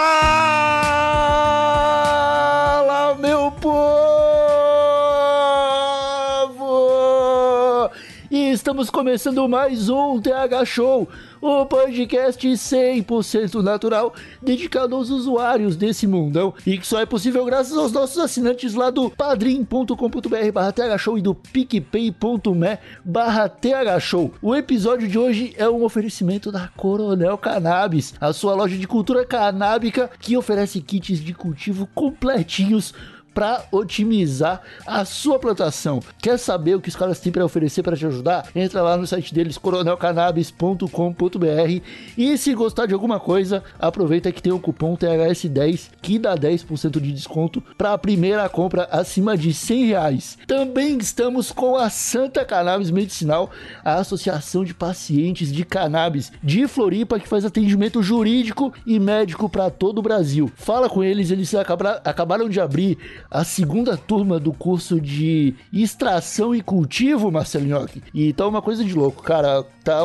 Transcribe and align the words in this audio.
Fala, 0.00 0.49
estamos 8.70 8.88
começando 8.88 9.48
mais 9.48 9.88
um 9.88 10.20
TH 10.20 10.64
Show, 10.64 11.08
o 11.40 11.66
podcast 11.66 12.46
100% 12.46 13.60
natural 13.64 14.14
dedicado 14.40 14.94
aos 14.94 15.10
usuários 15.10 15.74
desse 15.74 16.06
mundão 16.06 16.54
e 16.64 16.78
que 16.78 16.86
só 16.86 17.00
é 17.00 17.04
possível 17.04 17.44
graças 17.44 17.76
aos 17.76 17.90
nossos 17.90 18.16
assinantes 18.18 18.74
lá 18.74 18.88
do 18.88 19.10
padrim.com.br 19.10 20.52
barra 20.54 20.70
thshow 20.70 21.18
e 21.18 21.20
do 21.20 21.34
picpay.me 21.34 22.78
thshow. 23.98 24.32
O 24.40 24.54
episódio 24.54 25.08
de 25.08 25.18
hoje 25.18 25.52
é 25.56 25.68
um 25.68 25.82
oferecimento 25.82 26.52
da 26.52 26.68
Coronel 26.76 27.36
Cannabis, 27.36 28.14
a 28.20 28.32
sua 28.32 28.54
loja 28.54 28.78
de 28.78 28.86
cultura 28.86 29.26
canábica 29.26 30.08
que 30.20 30.36
oferece 30.36 30.80
kits 30.80 31.18
de 31.18 31.34
cultivo 31.34 31.88
completinhos 31.92 32.94
para 33.34 33.64
otimizar 33.70 34.62
a 34.86 35.04
sua 35.04 35.38
plantação. 35.38 36.00
Quer 36.18 36.38
saber 36.38 36.74
o 36.74 36.80
que 36.80 36.88
os 36.88 36.96
caras 36.96 37.20
têm 37.20 37.32
para 37.32 37.44
oferecer 37.44 37.82
para 37.82 37.96
te 37.96 38.06
ajudar? 38.06 38.48
Entra 38.54 38.82
lá 38.82 38.96
no 38.96 39.06
site 39.06 39.34
deles 39.34 39.58
coronelcannabis.com.br 39.58 41.82
e 42.16 42.38
se 42.38 42.54
gostar 42.54 42.86
de 42.86 42.94
alguma 42.94 43.20
coisa, 43.20 43.62
aproveita 43.78 44.32
que 44.32 44.42
tem 44.42 44.52
o 44.52 44.60
cupom 44.60 44.96
THS10 44.96 45.90
que 46.02 46.18
dá 46.18 46.36
10% 46.36 47.00
de 47.00 47.12
desconto 47.12 47.62
para 47.76 47.92
a 47.92 47.98
primeira 47.98 48.48
compra 48.48 48.88
acima 48.90 49.36
de 49.36 49.52
100 49.52 49.86
reais. 49.86 50.38
Também 50.46 50.98
estamos 50.98 51.52
com 51.52 51.76
a 51.76 51.90
Santa 51.90 52.44
Cannabis 52.44 52.90
Medicinal, 52.90 53.50
a 53.84 53.96
associação 53.96 54.64
de 54.64 54.74
pacientes 54.74 55.52
de 55.52 55.64
cannabis 55.64 56.32
de 56.42 56.66
Floripa 56.66 57.18
que 57.18 57.28
faz 57.28 57.44
atendimento 57.44 58.02
jurídico 58.02 58.72
e 58.86 58.98
médico 58.98 59.48
para 59.48 59.70
todo 59.70 59.98
o 59.98 60.02
Brasil. 60.02 60.50
Fala 60.54 60.88
com 60.88 61.02
eles, 61.02 61.30
eles 61.30 61.54
acabaram 61.54 62.48
de 62.48 62.60
abrir 62.60 62.98
a 63.30 63.44
segunda 63.44 63.96
turma 63.96 64.40
do 64.40 64.52
curso 64.52 65.00
de 65.00 65.54
extração 65.72 66.54
e 66.54 66.60
cultivo, 66.60 67.30
Marcelinhoque. 67.30 68.02
E 68.12 68.32
tá 68.32 68.46
uma 68.46 68.60
coisa 68.60 68.84
de 68.84 68.92
louco, 68.92 69.22
cara. 69.22 69.62
Tá 69.84 70.02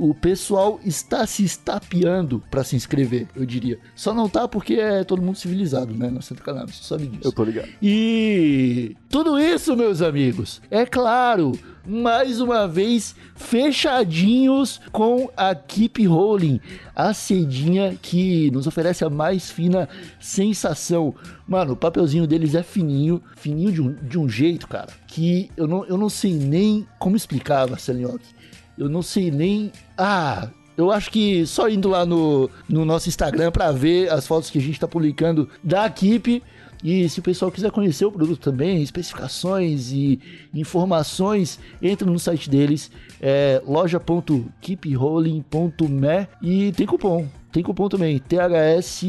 o 0.00 0.14
pessoal 0.14 0.80
está 0.82 1.26
se 1.26 1.44
estapeando 1.44 2.42
pra 2.50 2.64
se 2.64 2.74
inscrever, 2.74 3.28
eu 3.36 3.44
diria. 3.44 3.78
Só 3.94 4.14
não 4.14 4.30
tá 4.30 4.48
porque 4.48 4.74
é 4.74 5.04
todo 5.04 5.20
mundo 5.20 5.36
civilizado, 5.36 5.92
né? 5.92 6.08
Na 6.08 6.22
Santa 6.22 6.42
Cannabis, 6.42 6.76
você 6.76 6.84
sabe 6.84 7.06
disso. 7.06 7.20
Eu 7.22 7.32
tô 7.32 7.44
ligado. 7.44 7.68
E 7.82 8.96
tudo 9.10 9.38
isso, 9.38 9.76
meus 9.76 10.00
amigos, 10.00 10.62
é 10.70 10.86
claro, 10.86 11.52
mais 11.86 12.40
uma 12.40 12.66
vez 12.66 13.14
fechadinhos 13.34 14.80
com 14.90 15.28
a 15.36 15.54
Keep 15.54 16.06
Rolling, 16.06 16.62
a 16.96 17.12
cedinha 17.12 17.94
que 18.00 18.50
nos 18.52 18.66
oferece 18.66 19.04
a 19.04 19.10
mais 19.10 19.50
fina 19.50 19.86
sensação. 20.18 21.14
Mano, 21.46 21.74
o 21.74 21.76
papelzinho 21.76 22.26
deles 22.26 22.54
é 22.54 22.62
fininho, 22.62 23.22
fininho 23.36 23.70
de 23.70 23.82
um, 23.82 23.92
de 23.92 24.18
um 24.18 24.26
jeito, 24.26 24.66
cara, 24.66 24.92
que 25.06 25.50
eu 25.58 25.66
não, 25.66 25.84
eu 25.84 25.98
não 25.98 26.08
sei 26.08 26.32
nem 26.32 26.86
como 26.98 27.16
explicar, 27.16 27.68
Marcelinhoque. 27.68 28.39
Eu 28.80 28.88
não 28.88 29.02
sei 29.02 29.30
nem. 29.30 29.70
Ah, 29.96 30.48
eu 30.74 30.90
acho 30.90 31.10
que 31.10 31.46
só 31.46 31.68
indo 31.68 31.90
lá 31.90 32.06
no, 32.06 32.48
no 32.66 32.86
nosso 32.86 33.10
Instagram 33.10 33.52
pra 33.52 33.70
ver 33.70 34.10
as 34.10 34.26
fotos 34.26 34.48
que 34.48 34.56
a 34.56 34.62
gente 34.62 34.80
tá 34.80 34.88
publicando 34.88 35.46
da 35.62 35.86
equipe. 35.86 36.42
E 36.82 37.06
se 37.10 37.20
o 37.20 37.22
pessoal 37.22 37.52
quiser 37.52 37.70
conhecer 37.70 38.06
o 38.06 38.12
produto 38.12 38.40
também, 38.40 38.82
especificações 38.82 39.92
e 39.92 40.18
informações, 40.54 41.60
entra 41.82 42.10
no 42.10 42.18
site 42.18 42.48
deles, 42.48 42.90
é 43.20 43.60
loja.keeprolling.me 43.66 46.28
e 46.40 46.72
tem 46.72 46.86
cupom. 46.86 47.28
Tem 47.52 47.62
cupom 47.62 47.86
também, 47.86 48.18
THS 48.18 49.02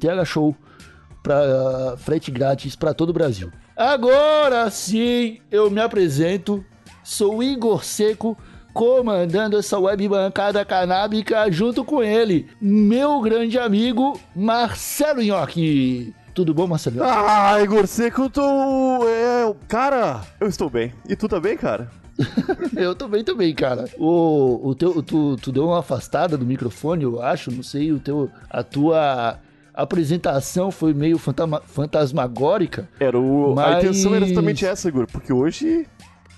TH 0.00 0.24
Show 0.24 0.56
para 1.22 1.96
frete 1.98 2.32
grátis 2.32 2.74
para 2.74 2.92
todo 2.92 3.10
o 3.10 3.12
Brasil. 3.12 3.52
Agora 3.76 4.68
sim, 4.68 5.38
eu 5.48 5.70
me 5.70 5.80
apresento. 5.80 6.64
Sou 7.04 7.40
Igor 7.40 7.84
Seco, 7.84 8.36
comandando 8.72 9.56
essa 9.58 9.78
web 9.78 10.08
bancada 10.08 10.64
canábica 10.64 11.50
junto 11.50 11.84
com 11.84 12.02
ele, 12.02 12.48
meu 12.60 13.20
grande 13.20 13.58
amigo 13.58 14.18
Marcelo 14.34 15.22
Nhoque. 15.22 16.14
Tudo 16.34 16.54
bom, 16.54 16.66
Marcelo? 16.66 17.02
Ah, 17.02 17.60
Igor 17.62 17.86
Seco, 17.86 18.22
eu 18.22 18.30
tô. 18.30 19.06
É, 19.06 19.54
cara, 19.68 20.22
eu 20.40 20.46
estou 20.48 20.70
bem. 20.70 20.92
E 21.06 21.14
tu 21.14 21.28
também, 21.28 21.56
cara? 21.56 21.90
Eu 22.76 22.94
também, 22.94 23.24
também, 23.24 23.54
cara. 23.54 23.86
O, 23.98 24.68
o 24.68 24.74
teu, 24.74 25.02
tu, 25.02 25.34
tu 25.36 25.50
deu 25.50 25.64
uma 25.66 25.78
afastada 25.80 26.36
do 26.36 26.44
microfone, 26.44 27.04
eu 27.04 27.22
acho, 27.22 27.50
não 27.50 27.62
sei, 27.62 27.90
o 27.90 27.98
teu, 27.98 28.30
a 28.50 28.62
tua 28.62 29.38
apresentação 29.74 30.70
foi 30.70 30.92
meio 30.92 31.16
fantama, 31.18 31.62
fantasmagórica. 31.64 32.88
Era 33.00 33.18
o. 33.18 33.52
A 33.52 33.54
Mas- 33.54 33.84
intenção 33.84 34.14
era 34.14 34.24
exatamente 34.26 34.64
essa, 34.66 34.88
Igor, 34.88 35.06
porque 35.10 35.32
hoje. 35.32 35.86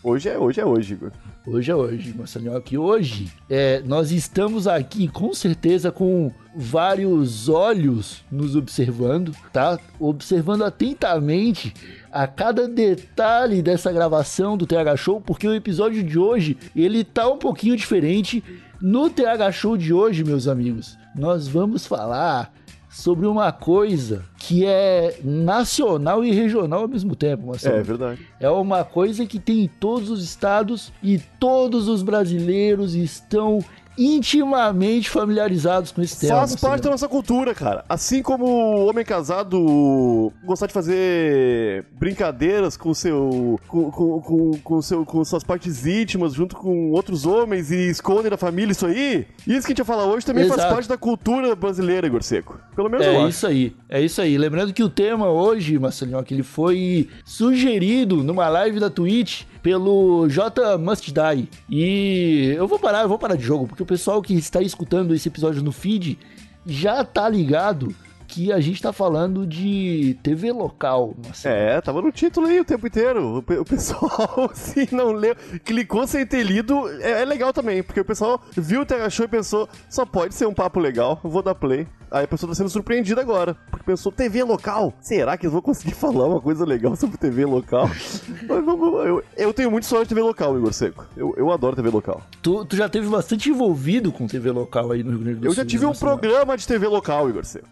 Hoje 0.03 0.29
é 0.29 0.39
hoje, 0.39 0.61
é 0.61 0.65
hoje, 0.67 0.95
Igor. 0.95 1.11
Hoje 1.47 1.71
é 1.71 1.77
hoje, 1.77 2.15
Marcelinho, 2.17 2.59
que 2.63 2.79
hoje 2.79 3.31
é, 3.51 3.83
nós 3.85 4.11
estamos 4.11 4.67
aqui 4.67 5.07
com 5.07 5.35
certeza 5.35 5.93
com 5.93 6.33
vários 6.57 7.51
olhos 7.51 8.25
nos 8.33 8.57
observando, 8.57 9.37
tá? 9.53 9.79
Observando 10.01 10.63
atentamente 10.63 11.75
a 12.11 12.27
cada 12.27 12.67
detalhe 12.67 13.61
dessa 13.61 13.93
gravação 13.93 14.57
do 14.57 14.67
TH 14.67 14.97
Show, 14.97 15.21
porque 15.21 15.47
o 15.47 15.55
episódio 15.55 16.03
de 16.03 16.19
hoje, 16.19 16.57
ele 16.75 17.05
tá 17.05 17.29
um 17.29 17.37
pouquinho 17.37 17.77
diferente. 17.77 18.43
No 18.81 19.11
TH 19.11 19.53
Show 19.53 19.77
de 19.77 19.93
hoje, 19.93 20.25
meus 20.25 20.49
amigos, 20.49 20.97
nós 21.15 21.47
vamos 21.47 21.87
falar 21.87 22.55
sobre 22.95 23.27
uma 23.27 23.51
coisa 23.51 24.25
que 24.39 24.65
é 24.65 25.19
nacional 25.25 26.25
e 26.25 26.31
regional 26.31 26.83
ao 26.83 26.89
mesmo 26.89 27.17
tempo, 27.17 27.49
Marcelo. 27.49 27.79
É, 27.79 27.83
verdade. 27.83 28.21
É 28.39 28.49
uma 28.49 28.85
coisa 28.85 29.27
que 29.27 29.41
tem 29.41 29.65
em 29.65 29.69
todos 29.69 30.11
os 30.11 30.23
estados 30.23 30.93
e 31.03 31.19
todos 31.41 31.89
os 31.89 32.05
brasileiros 32.05 32.95
estão 32.95 33.59
intimamente 33.97 35.09
familiarizados 35.11 35.93
com 35.93 36.03
esse 36.03 36.19
tema. 36.21 36.39
Faz 36.41 36.51
Marcelo. 36.53 36.71
parte 36.71 36.83
da 36.85 36.91
nossa 36.91 37.09
cultura, 37.09 37.55
cara. 37.55 37.85
Assim 37.89 38.23
como 38.23 38.45
o 38.47 38.87
homem 38.89 39.05
casado 39.05 40.33
gostar 40.45 40.67
de 40.67 40.73
fazer 40.73 41.85
brincadeiras 41.99 42.77
com 42.77 42.93
seu. 42.95 43.59
com, 43.69 43.91
com, 43.91 44.21
com, 44.21 44.51
com 44.63 44.83
seu, 44.83 45.05
com 45.05 45.25
suas 45.25 45.45
partes 45.45 45.87
íntimas 45.87 46.35
junto 46.35 46.57
com 46.57 46.91
outros 46.91 47.25
homens 47.27 47.71
e 47.71 47.89
esconde 47.91 48.29
da 48.31 48.37
família 48.37 48.73
isso 48.73 48.87
aí. 48.87 49.27
Isso 49.47 49.67
que 49.67 49.73
a 49.73 49.75
gente 49.77 49.83
vai 49.83 49.97
falar 49.97 50.07
hoje 50.13 50.27
também 50.27 50.45
faz 50.47 50.59
Exato. 50.61 50.75
parte 50.75 50.89
da 50.89 50.97
cultura 50.97 51.55
brasileira, 51.55 52.07
Igor 52.07 52.23
Seco. 52.23 52.59
Pelo 52.75 52.89
menos 52.89 53.07
eu 53.07 53.13
É 53.13 53.17
acho. 53.19 53.29
isso 53.29 53.47
aí, 53.47 53.77
é 53.89 54.01
isso 54.01 54.21
aí. 54.21 54.37
Lembrando 54.37 54.73
que 54.73 54.83
o 54.83 54.89
tema 54.89 55.29
hoje, 55.31 55.79
Marcelinho, 55.79 56.23
que 56.23 56.35
ele 56.35 56.43
foi 56.43 57.09
sugerido 57.25 58.23
numa 58.23 58.49
live 58.49 58.81
da 58.81 58.91
Twitch 58.91 59.43
pelo 59.65 60.29
J 60.29 60.77
Must 60.77 61.11
Die. 61.11 61.49
E 61.71 62.53
eu 62.55 62.69
vou 62.69 62.79
parar, 62.79 63.01
eu 63.01 63.09
vou 63.09 63.19
parar 63.19 63.35
de 63.35 63.43
jogo, 63.43 63.67
porque 63.67 63.83
o 63.83 63.87
pessoal 63.87 64.21
que 64.21 64.35
está 64.35 64.61
escutando 64.61 65.15
esse 65.15 65.27
episódio 65.27 65.63
no 65.63 65.73
feed 65.73 66.19
já 66.67 67.03
tá 67.03 67.27
ligado 67.31 67.95
que 68.35 68.53
a 68.53 68.61
gente 68.61 68.83
tá 68.83 68.93
falando 68.93 69.47
de 69.47 70.19
TV 70.23 70.51
local. 70.51 71.15
É, 71.45 71.81
tava 71.81 72.03
no 72.03 72.11
título 72.11 72.47
aí 72.49 72.59
o 72.61 72.65
tempo 72.65 72.87
inteiro. 72.87 73.37
O, 73.39 73.43
pe- 73.43 73.59
o 73.59 73.65
pessoal, 73.65 74.51
se 74.55 74.89
não 74.93 75.13
leu, 75.13 75.37
clicou 75.65 76.05
sem 76.07 76.27
ter 76.27 76.43
lido, 76.43 76.89
é, 77.01 77.23
é 77.23 77.25
legal 77.25 77.53
também, 77.53 77.83
porque 77.83 78.01
o 78.01 78.05
pessoal 78.05 78.43
viu 78.53 78.81
o 78.83 78.87
TH 78.87 79.09
Show 79.11 79.25
e 79.27 79.29
pensou, 79.29 79.69
só 79.89 80.05
pode 80.05 80.35
ser 80.35 80.47
um 80.47 80.55
papo 80.55 80.81
legal, 80.81 81.21
eu 81.23 81.31
vou 81.31 81.43
dar 81.43 81.55
play. 81.55 81.87
Aí 82.11 82.25
a 82.25 82.29
pessoa 82.29 82.49
tá 82.51 82.55
sendo 82.55 82.69
surpreendida 82.71 83.21
agora, 83.21 83.57
porque 83.71 83.85
pensou, 83.85 84.13
TV 84.13 84.45
local? 84.45 84.93
Será 85.01 85.37
que 85.37 85.47
eu 85.47 85.51
vou 85.51 85.61
conseguir 85.61 85.95
falar 85.97 86.29
uma 86.29 86.41
coisa 86.41 86.65
legal 86.65 86.95
sobre 86.95 87.17
TV 87.17 87.45
local? 87.45 87.89
Mas 88.49 88.65
vamos- 88.65 89.07
eu, 89.07 89.25
eu 89.37 89.53
tenho 89.53 89.69
muito 89.71 89.87
sonho 89.87 90.03
de 90.03 90.09
TV 90.11 90.21
local, 90.23 90.57
Igor 90.57 90.73
Seco. 90.73 91.07
Eu, 91.17 91.35
eu 91.37 91.51
adoro 91.51 91.75
TV 91.75 91.91
local. 91.91 92.23
Tu, 92.41 92.65
tu 92.67 92.77
já 92.77 92.89
teve 92.89 93.09
bastante 93.09 93.49
envolvido 93.51 94.13
com 94.13 94.27
TV 94.29 94.51
local 94.53 94.93
aí 94.93 95.03
no 95.03 95.11
Rio 95.11 95.19
Grande 95.21 95.41
do 95.41 95.47
Eu 95.47 95.51
Sul. 95.53 95.57
já 95.65 95.69
tive 95.69 95.85
um 95.85 95.89
né, 95.89 95.93
Marcelo? 95.95 96.19
programa 96.21 96.57
de 96.57 96.67
TV 96.69 96.87
local, 96.87 97.29
Igor 97.29 97.45
Seco. 97.45 97.67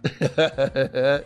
É 0.56 1.25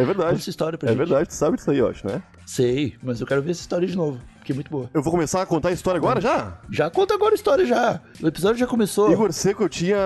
Conta 0.00 0.06
verdade. 0.06 0.38
essa 0.40 0.50
história 0.50 0.76
pra 0.78 0.88
É 0.88 0.92
gente. 0.92 0.98
verdade, 0.98 1.28
tu 1.28 1.34
sabe 1.34 1.56
disso 1.56 1.70
aí, 1.70 1.78
eu 1.78 1.88
acho, 1.88 2.06
né? 2.06 2.22
Sei, 2.46 2.96
mas 3.02 3.20
eu 3.20 3.26
quero 3.26 3.40
ver 3.42 3.52
essa 3.52 3.60
história 3.60 3.86
de 3.86 3.96
novo. 3.96 4.18
porque 4.38 4.52
é 4.52 4.54
muito 4.54 4.70
boa. 4.70 4.90
Eu 4.92 5.02
vou 5.02 5.10
começar 5.12 5.40
a 5.40 5.46
contar 5.46 5.68
a 5.68 5.72
história 5.72 5.98
agora 5.98 6.20
já? 6.20 6.58
Já 6.70 6.90
conta 6.90 7.14
agora 7.14 7.32
a 7.32 7.36
história 7.36 7.64
já. 7.64 8.00
O 8.22 8.26
episódio 8.26 8.58
já 8.58 8.66
começou. 8.66 9.10
Igor 9.12 9.32
Seco, 9.32 9.62
eu 9.62 9.68
tinha 9.68 9.96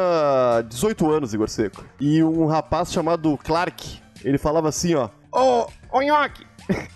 18 0.69 1.11
anos, 1.11 1.35
Igor 1.35 1.49
Seco. 1.49 1.85
E 2.01 2.23
um 2.23 2.47
rapaz 2.47 2.93
chamado 2.93 3.37
Clark, 3.39 3.99
ele 4.25 4.39
falava 4.39 4.69
assim, 4.69 4.95
ó. 4.95 5.09
Ô, 5.33 5.67
ô 5.91 6.01
Nhoque, 6.03 6.47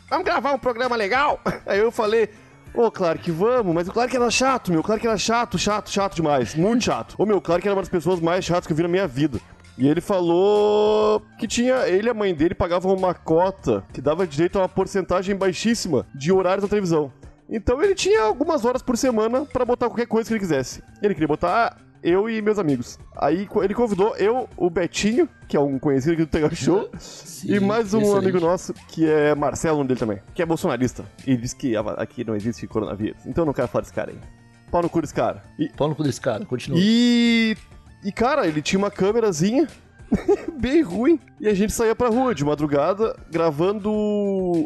vamos 0.08 0.24
gravar 0.24 0.52
um 0.52 0.58
programa 0.58 0.94
legal? 0.94 1.40
Aí 1.66 1.78
eu 1.78 1.90
falei, 1.90 2.28
Ô, 2.74 2.90
Clark, 2.90 3.30
vamos, 3.32 3.74
mas 3.74 3.86
o 3.86 3.92
Clark 3.92 4.16
era 4.16 4.30
chato, 4.30 4.70
meu. 4.70 4.80
O 4.80 4.82
Clark 4.82 5.06
era 5.06 5.18
chato, 5.18 5.58
chato, 5.58 5.90
chato 5.90 6.14
demais. 6.14 6.54
Muito 6.54 6.84
chato. 6.84 7.14
Ô, 7.18 7.26
meu, 7.26 7.36
o 7.36 7.40
Clark 7.40 7.66
era 7.66 7.74
uma 7.74 7.82
das 7.82 7.88
pessoas 7.90 8.18
mais 8.18 8.44
chatas 8.46 8.66
que 8.66 8.72
eu 8.72 8.76
vi 8.76 8.82
na 8.82 8.88
minha 8.88 9.06
vida. 9.06 9.38
E 9.78 9.88
ele 9.88 10.00
falou 10.00 11.22
que 11.38 11.46
tinha. 11.48 11.88
Ele 11.88 12.08
e 12.08 12.10
a 12.10 12.14
mãe 12.14 12.34
dele 12.34 12.54
pagavam 12.54 12.94
uma 12.94 13.14
cota 13.14 13.82
que 13.92 14.00
dava 14.00 14.26
direito 14.26 14.56
a 14.58 14.62
uma 14.62 14.68
porcentagem 14.68 15.34
baixíssima 15.34 16.06
de 16.14 16.30
horários 16.32 16.62
na 16.62 16.68
televisão. 16.68 17.12
Então 17.48 17.82
ele 17.82 17.94
tinha 17.94 18.22
algumas 18.22 18.64
horas 18.64 18.82
por 18.82 18.96
semana 18.96 19.44
pra 19.44 19.64
botar 19.64 19.86
qualquer 19.88 20.06
coisa 20.06 20.28
que 20.28 20.34
ele 20.34 20.40
quisesse. 20.40 20.82
Ele 21.02 21.14
queria 21.14 21.28
botar 21.28 21.76
eu 22.02 22.28
e 22.28 22.42
meus 22.42 22.58
amigos. 22.58 22.98
Aí 23.16 23.48
ele 23.62 23.74
convidou 23.74 24.16
eu, 24.16 24.48
o 24.56 24.68
Betinho, 24.68 25.28
que 25.48 25.56
é 25.56 25.60
um 25.60 25.78
conhecido 25.78 26.12
aqui 26.14 26.22
do 26.24 26.28
Tega 26.28 26.54
Show, 26.54 26.90
Sim, 26.98 27.54
e 27.54 27.60
mais 27.60 27.94
um 27.94 28.00
excelente. 28.00 28.22
amigo 28.24 28.40
nosso, 28.40 28.74
que 28.88 29.08
é 29.08 29.34
Marcelo, 29.34 29.76
nome 29.78 29.88
dele 29.88 30.00
também, 30.00 30.20
que 30.34 30.42
é 30.42 30.46
bolsonarista. 30.46 31.04
E 31.26 31.36
diz 31.36 31.54
que 31.54 31.74
aqui 31.76 32.24
não 32.24 32.34
existe 32.34 32.66
coronavírus. 32.66 33.24
Então 33.26 33.42
eu 33.42 33.46
não 33.46 33.52
quero 33.52 33.68
falar 33.68 33.82
desse 33.82 33.94
cara 33.94 34.10
aí. 34.10 34.18
Pau 34.70 34.82
no 34.82 34.88
cu 34.88 35.02
desse 35.02 35.14
cara. 35.14 35.44
E, 35.58 35.68
Pau 35.68 35.88
no 35.88 35.94
cu 35.94 36.02
desse 36.02 36.20
cara, 36.20 36.44
continua. 36.46 36.78
e, 36.80 37.54
e, 38.04 38.10
cara, 38.10 38.46
ele 38.46 38.60
tinha 38.60 38.78
uma 38.78 38.90
câmerazinha 38.90 39.68
bem 40.58 40.82
ruim. 40.82 41.18
E 41.40 41.48
a 41.48 41.54
gente 41.54 41.72
saía 41.72 41.94
pra 41.94 42.08
rua 42.08 42.34
de 42.34 42.44
madrugada, 42.44 43.16
gravando. 43.30 43.90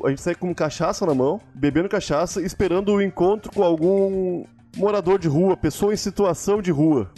A 0.05 0.09
gente 0.11 0.23
saía 0.23 0.37
com 0.37 0.55
cachaça 0.55 1.05
na 1.07 1.15
mão, 1.15 1.41
bebendo 1.55 1.89
cachaça, 1.89 2.41
esperando 2.41 2.93
o 2.93 3.03
encontro 3.03 3.51
com 3.53 3.63
algum 3.63 4.45
morador 4.77 5.19
de 5.19 5.29
rua, 5.29 5.57
pessoa 5.57 5.93
em 5.93 5.97
situação 5.97 6.61
de 6.61 6.71
rua. 6.71 7.11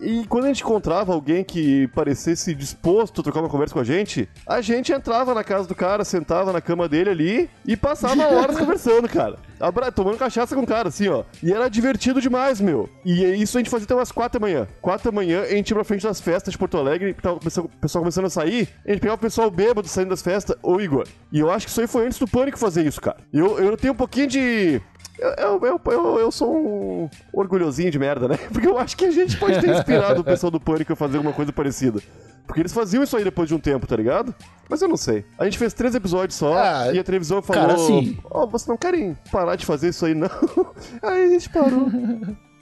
E 0.00 0.24
quando 0.26 0.44
a 0.44 0.48
gente 0.48 0.62
encontrava 0.62 1.12
alguém 1.12 1.44
que 1.44 1.86
parecesse 1.88 2.54
disposto 2.54 3.20
a 3.20 3.24
trocar 3.24 3.40
uma 3.40 3.48
conversa 3.48 3.74
com 3.74 3.80
a 3.80 3.84
gente, 3.84 4.28
a 4.46 4.60
gente 4.60 4.92
entrava 4.92 5.34
na 5.34 5.44
casa 5.44 5.68
do 5.68 5.74
cara, 5.74 6.04
sentava 6.04 6.52
na 6.52 6.60
cama 6.60 6.88
dele 6.88 7.10
ali 7.10 7.50
e 7.66 7.76
passava 7.76 8.22
horas 8.26 8.56
conversando, 8.58 9.08
cara. 9.08 9.36
Abra- 9.58 9.92
Tomando 9.92 10.16
cachaça 10.16 10.54
com 10.56 10.62
o 10.62 10.66
cara, 10.66 10.88
assim, 10.88 11.08
ó. 11.08 11.22
E 11.42 11.52
era 11.52 11.68
divertido 11.68 12.20
demais, 12.20 12.60
meu. 12.62 12.88
E 13.04 13.22
isso 13.42 13.58
a 13.58 13.60
gente 13.60 13.68
fazia 13.70 13.84
até 13.84 13.94
umas 13.94 14.10
quatro 14.10 14.40
da 14.40 14.46
manhã. 14.46 14.66
Quatro 14.80 15.10
da 15.10 15.14
manhã, 15.14 15.42
a 15.42 15.48
gente 15.48 15.68
ia 15.68 15.74
pra 15.74 15.84
frente 15.84 16.02
das 16.02 16.18
festas 16.20 16.52
de 16.52 16.56
Porto 16.58 16.78
Alegre, 16.78 17.12
tava 17.12 17.36
o 17.36 17.40
pessoal, 17.40 17.68
começando 17.92 18.24
a 18.24 18.30
sair, 18.30 18.68
a 18.86 18.90
gente 18.92 19.00
pegava 19.00 19.16
o 19.16 19.20
pessoal 19.20 19.50
bêbado 19.50 19.86
saindo 19.86 20.08
das 20.10 20.22
festas, 20.22 20.56
ô 20.62 20.80
Igor. 20.80 21.06
E 21.30 21.40
eu 21.40 21.50
acho 21.50 21.66
que 21.66 21.70
isso 21.72 21.80
aí 21.80 21.86
foi 21.86 22.06
antes 22.06 22.18
do 22.18 22.26
Pânico 22.26 22.58
fazer 22.58 22.86
isso, 22.86 23.00
cara. 23.02 23.18
Eu, 23.32 23.58
eu 23.58 23.76
tenho 23.76 23.92
um 23.92 23.96
pouquinho 23.96 24.28
de... 24.28 24.80
Eu, 25.20 25.60
eu, 25.60 25.80
eu, 25.92 26.18
eu, 26.18 26.30
sou 26.30 26.56
um 26.56 27.10
orgulhosinho 27.32 27.90
de 27.90 27.98
merda, 27.98 28.26
né? 28.26 28.38
Porque 28.50 28.66
eu 28.66 28.78
acho 28.78 28.96
que 28.96 29.04
a 29.04 29.10
gente 29.10 29.36
pode 29.36 29.60
ter 29.60 29.68
inspirado 29.70 30.22
o 30.22 30.24
pessoal 30.24 30.50
do 30.50 30.58
Pânico 30.58 30.92
a 30.94 30.96
fazer 30.96 31.18
alguma 31.18 31.34
coisa 31.34 31.52
parecida. 31.52 32.00
Porque 32.46 32.62
eles 32.62 32.72
faziam 32.72 33.02
isso 33.04 33.16
aí 33.16 33.22
depois 33.22 33.46
de 33.48 33.54
um 33.54 33.58
tempo, 33.60 33.86
tá 33.86 33.94
ligado? 33.94 34.34
Mas 34.68 34.80
eu 34.80 34.88
não 34.88 34.96
sei. 34.96 35.24
A 35.38 35.44
gente 35.44 35.58
fez 35.58 35.74
três 35.74 35.94
episódios 35.94 36.36
só 36.38 36.54
Ah, 36.56 36.92
e 36.92 36.98
a 36.98 37.04
televisão 37.04 37.42
falou: 37.42 37.70
assim- 37.70 38.18
Ó, 38.24 38.46
vocês 38.46 38.66
não 38.66 38.76
querem 38.76 39.16
parar 39.30 39.56
de 39.56 39.66
fazer 39.66 39.90
isso 39.90 40.06
aí, 40.06 40.14
não? 40.14 40.28
aí 41.02 41.24
a 41.24 41.28
gente 41.28 41.48
parou. 41.50 41.86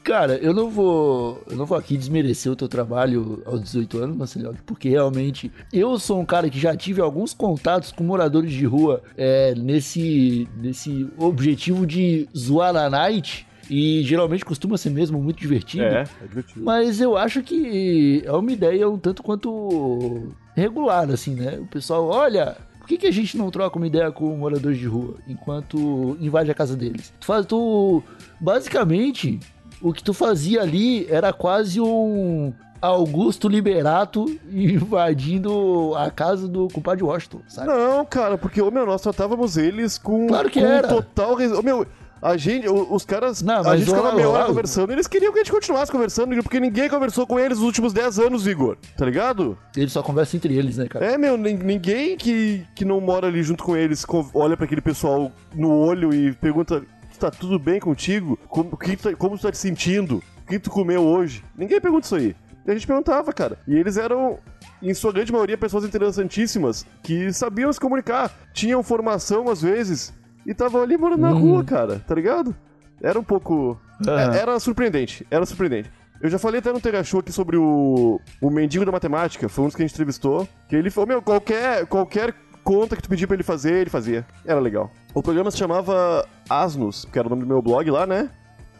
Cara, 0.09 0.39
eu 0.39 0.55
não 0.55 0.71
vou. 0.71 1.43
Eu 1.51 1.55
não 1.55 1.67
vou 1.67 1.77
aqui 1.77 1.95
desmerecer 1.95 2.51
o 2.51 2.57
teu 2.57 2.67
trabalho 2.67 3.43
aos 3.45 3.61
18 3.61 3.99
anos, 3.99 4.17
Marcelo, 4.17 4.57
porque 4.65 4.89
realmente 4.89 5.53
eu 5.71 5.99
sou 5.99 6.19
um 6.19 6.25
cara 6.25 6.49
que 6.49 6.59
já 6.59 6.75
tive 6.75 7.03
alguns 7.03 7.35
contatos 7.35 7.93
com 7.93 8.03
moradores 8.05 8.51
de 8.51 8.65
rua 8.65 9.03
é, 9.19 9.55
nesse, 9.55 10.49
nesse 10.57 11.07
objetivo 11.19 11.87
de 11.87 12.27
zoar 12.35 12.73
na 12.73 12.89
night. 12.89 13.47
E 13.69 14.03
geralmente 14.03 14.47
costuma 14.47 14.79
ser 14.79 14.89
mesmo 14.89 15.21
muito 15.21 15.39
divertido. 15.39 15.85
é 16.23 16.27
divertido. 16.27 16.65
Mas 16.65 17.03
eu 17.03 17.15
acho 17.15 17.43
que 17.43 18.23
é 18.25 18.33
uma 18.33 18.51
ideia 18.51 18.89
um 18.89 18.97
tanto 18.97 19.23
quanto 19.23 20.33
regular, 20.57 21.11
assim, 21.11 21.35
né? 21.35 21.59
O 21.59 21.67
pessoal, 21.67 22.09
olha, 22.09 22.57
por 22.79 22.89
que, 22.89 22.97
que 22.97 23.07
a 23.07 23.11
gente 23.11 23.37
não 23.37 23.51
troca 23.51 23.77
uma 23.77 23.87
ideia 23.87 24.11
com 24.11 24.35
moradores 24.35 24.79
de 24.79 24.87
rua 24.87 25.17
enquanto 25.29 26.17
invade 26.19 26.51
a 26.51 26.55
casa 26.55 26.75
deles? 26.75 27.13
Tu 27.21 27.27
faz, 27.27 27.45
tu. 27.45 28.03
Basicamente, 28.41 29.39
o 29.83 29.93
que 29.93 30.03
tu 30.03 30.13
fazia 30.15 30.63
ali 30.63 31.07
era 31.11 31.33
quase 31.33 31.81
um. 31.81 32.53
Augusto 32.81 33.49
Liberato 33.49 34.27
invadindo 34.53 35.95
a 35.97 36.11
casa 36.11 36.47
do 36.47 36.69
compadre 36.69 37.03
Washington, 37.05 37.41
sabe? 37.49 37.67
Não, 37.69 38.05
cara, 38.05 38.39
porque, 38.39 38.61
ô 38.63 38.71
meu, 38.71 38.87
nós 38.87 39.01
tratávamos 39.03 39.57
eles 39.57 39.99
com, 39.99 40.29
Claro 40.29 40.49
que 40.49 40.61
com 40.61 40.67
era. 40.67 40.89
total. 40.89 41.35
res- 41.35 41.53
Ô 41.53 41.63
meu. 41.63 41.87
A 42.21 42.37
gente, 42.37 42.69
os 42.69 43.05
caras, 43.05 43.43
Não, 43.43 43.61
a 43.61 43.77
gente 43.77 43.87
ficava 43.89 44.13
meia 44.13 44.29
hora 44.29 44.45
conversando 44.47 44.91
e 44.91 44.95
eles 44.97 45.07
queriam 45.07 45.33
que 45.33 45.39
a 45.39 45.43
gente 45.45 45.53
continuasse 45.53 45.93
conversando, 45.93 46.35
porque 46.43 46.59
ninguém 46.59 46.89
conversou 46.89 47.25
com 47.25 47.39
eles 47.39 47.59
nos 47.59 47.67
últimos 47.67 47.93
10 47.93 48.19
anos, 48.19 48.45
Igor. 48.45 48.77
Tá 48.97 49.05
ligado? 49.05 49.57
Eles 49.77 49.93
só 49.93 50.03
conversam 50.03 50.37
entre 50.37 50.57
eles, 50.57 50.79
né, 50.79 50.89
cara? 50.89 51.07
É, 51.07 51.17
meu, 51.17 51.37
nin- 51.37 51.55
ninguém 51.63 52.17
que, 52.17 52.67
que 52.75 52.85
não 52.85 53.01
mora 53.01 53.29
ali 53.29 53.41
junto 53.45 53.63
com 53.63 53.77
eles 53.77 54.05
olha 54.35 54.57
pra 54.57 54.67
aquele 54.67 54.81
pessoal 54.81 55.31
no 55.55 55.71
olho 55.73 56.13
e 56.13 56.33
pergunta: 56.33 56.83
tá 57.19 57.31
tudo 57.31 57.59
bem 57.59 57.79
contigo? 57.81 58.39
Como, 58.49 58.77
que 58.77 58.97
tu 58.97 59.11
tá- 59.11 59.17
como 59.17 59.37
tu 59.37 59.43
tá 59.43 59.51
te 59.53 59.59
sentindo? 59.59 60.23
O 60.45 60.47
que 60.49 60.59
tu 60.59 60.71
comeu 60.71 61.03
hoje? 61.03 61.45
Ninguém 61.57 61.81
pergunta 61.81 62.07
isso 62.07 62.17
aí. 62.17 62.35
E 62.67 62.71
a 62.71 62.75
gente 62.75 62.87
perguntava, 62.87 63.33
cara. 63.33 63.59
E 63.67 63.75
eles 63.77 63.97
eram, 63.97 64.39
em 64.83 64.93
sua 64.95 65.13
grande 65.13 65.33
maioria, 65.33 65.57
pessoas 65.57 65.85
interessantíssimas 65.85 66.85
que 67.03 67.33
sabiam 67.33 67.73
se 67.73 67.81
comunicar, 67.81 68.31
tinham 68.53 68.83
formação 68.83 69.49
às 69.49 69.63
vezes 69.63 70.13
e 70.47 70.51
estavam 70.53 70.83
ali 70.83 70.97
morando 70.97 71.21
na 71.21 71.31
rua, 71.31 71.65
cara, 71.65 71.99
tá 72.07 72.15
ligado? 72.15 72.55
Era 73.03 73.19
um 73.19 73.25
pouco. 73.25 73.79
É- 74.07 74.39
Era 74.39 74.59
surpreendente, 74.61 75.27
era 75.31 75.45
surpreendente. 75.47 75.91
Eu 76.21 76.29
já 76.29 76.39
falei 76.39 76.59
até 76.59 76.73
no 76.73 76.81
Tega 76.81 77.03
Show 77.05 77.21
aqui 77.21 77.31
sobre 77.31 77.57
o, 77.57 78.21
o 78.43 78.51
mendigo 78.51 78.85
da 78.85 78.91
matemática, 78.91 79.49
foi 79.49 79.65
um 79.65 79.69
dos 79.69 79.77
que 79.77 79.83
a 79.83 79.87
gente 79.87 79.95
entrevistou. 79.95 80.49
Que 80.69 80.75
ele 80.75 80.91
falou, 80.91 81.07
meu, 81.09 81.23
qualquer, 81.23 81.87
qualquer 81.87 82.35
conta 82.69 82.95
que 82.95 83.03
tu 83.03 83.09
pedia 83.09 83.27
pra 83.27 83.35
ele 83.35 83.43
fazer, 83.43 83.73
ele 83.73 83.89
fazia. 83.89 84.27
Era 84.45 84.61
legal. 84.61 84.91
O 85.15 85.23
programa 85.23 85.51
se 85.51 85.57
chamava 85.57 86.27
Asnos, 86.51 87.07
que 87.11 87.19
era 87.19 87.27
o 87.27 87.31
nome 87.31 87.43
do 87.43 87.49
meu 87.49 87.63
blog 87.63 87.91
lá, 87.91 88.07
né? 88.07 88.29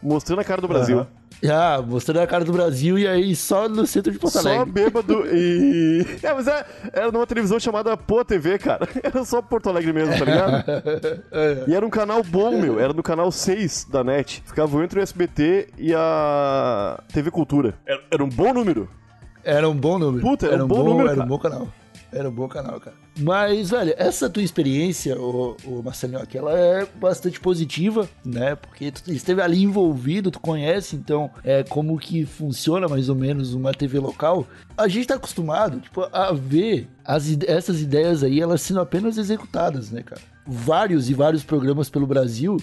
Mostrando 0.01 0.39
a 0.41 0.43
cara 0.43 0.61
do 0.61 0.67
Brasil. 0.67 1.07
Ah, 1.51 1.81
mostrando 1.81 2.19
a 2.19 2.27
cara 2.27 2.45
do 2.45 2.51
Brasil 2.53 2.99
e 2.99 3.07
aí 3.07 3.35
só 3.35 3.67
no 3.67 3.87
centro 3.87 4.11
de 4.11 4.19
Porto 4.19 4.33
Só 4.39 4.47
Alegre. 4.47 4.71
bêbado 4.71 5.23
e. 5.33 6.05
É, 6.21 6.33
mas 6.33 6.47
é, 6.47 6.65
era 6.93 7.11
numa 7.11 7.25
televisão 7.25 7.59
chamada 7.59 7.97
Pô 7.97 8.23
TV, 8.23 8.59
cara. 8.59 8.87
Era 9.01 9.25
só 9.25 9.41
Porto 9.41 9.69
Alegre 9.69 9.91
mesmo, 9.91 10.15
tá 10.17 10.25
ligado? 10.25 10.65
E 11.67 11.73
era 11.73 11.83
um 11.85 11.89
canal 11.89 12.21
bom, 12.23 12.61
meu. 12.61 12.79
Era 12.79 12.93
no 12.93 13.01
canal 13.01 13.31
6 13.31 13.85
da 13.85 14.03
NET. 14.03 14.43
Ficava 14.45 14.83
entre 14.83 14.99
o 14.99 15.01
SBT 15.01 15.69
e 15.79 15.95
a 15.95 17.01
TV 17.11 17.31
Cultura. 17.31 17.73
Era, 17.87 18.01
era 18.11 18.23
um 18.23 18.29
bom 18.29 18.53
número. 18.53 18.87
Era 19.43 19.67
um 19.67 19.75
bom 19.75 19.97
número. 19.97 20.21
Puta, 20.23 20.45
era 20.45 20.55
era 20.55 20.65
um 20.65 20.67
bom 20.67 20.83
número, 20.83 21.07
Era 21.07 21.15
cara. 21.17 21.25
um 21.25 21.29
bom 21.29 21.39
canal. 21.39 21.67
Era 22.11 22.29
um 22.29 22.31
bom 22.31 22.47
canal, 22.47 22.79
cara. 22.79 22.95
Mas, 23.19 23.69
velho, 23.69 23.93
essa 23.97 24.29
tua 24.29 24.41
experiência, 24.41 25.19
o, 25.19 25.55
o 25.65 25.83
Marcelinho, 25.83 26.21
aqui, 26.21 26.37
ela 26.37 26.57
é 26.57 26.85
bastante 26.85 27.39
positiva, 27.39 28.07
né? 28.25 28.55
Porque 28.55 28.91
tu 28.91 29.11
esteve 29.11 29.41
ali 29.41 29.61
envolvido, 29.61 30.31
tu 30.31 30.39
conhece, 30.39 30.95
então, 30.95 31.29
é 31.43 31.63
como 31.63 31.97
que 31.99 32.25
funciona 32.25 32.87
mais 32.87 33.09
ou 33.09 33.15
menos 33.15 33.53
uma 33.53 33.73
TV 33.73 33.99
local. 33.99 34.47
A 34.77 34.87
gente 34.87 35.07
tá 35.07 35.15
acostumado, 35.15 35.79
tipo, 35.79 36.07
a 36.11 36.31
ver 36.31 36.87
as, 37.05 37.37
essas 37.47 37.81
ideias 37.81 38.23
aí, 38.23 38.39
elas 38.39 38.61
sendo 38.61 38.79
apenas 38.79 39.17
executadas, 39.17 39.91
né, 39.91 40.01
cara? 40.01 40.21
Vários 40.47 41.09
e 41.09 41.13
vários 41.13 41.43
programas 41.43 41.89
pelo 41.89 42.07
Brasil 42.07 42.57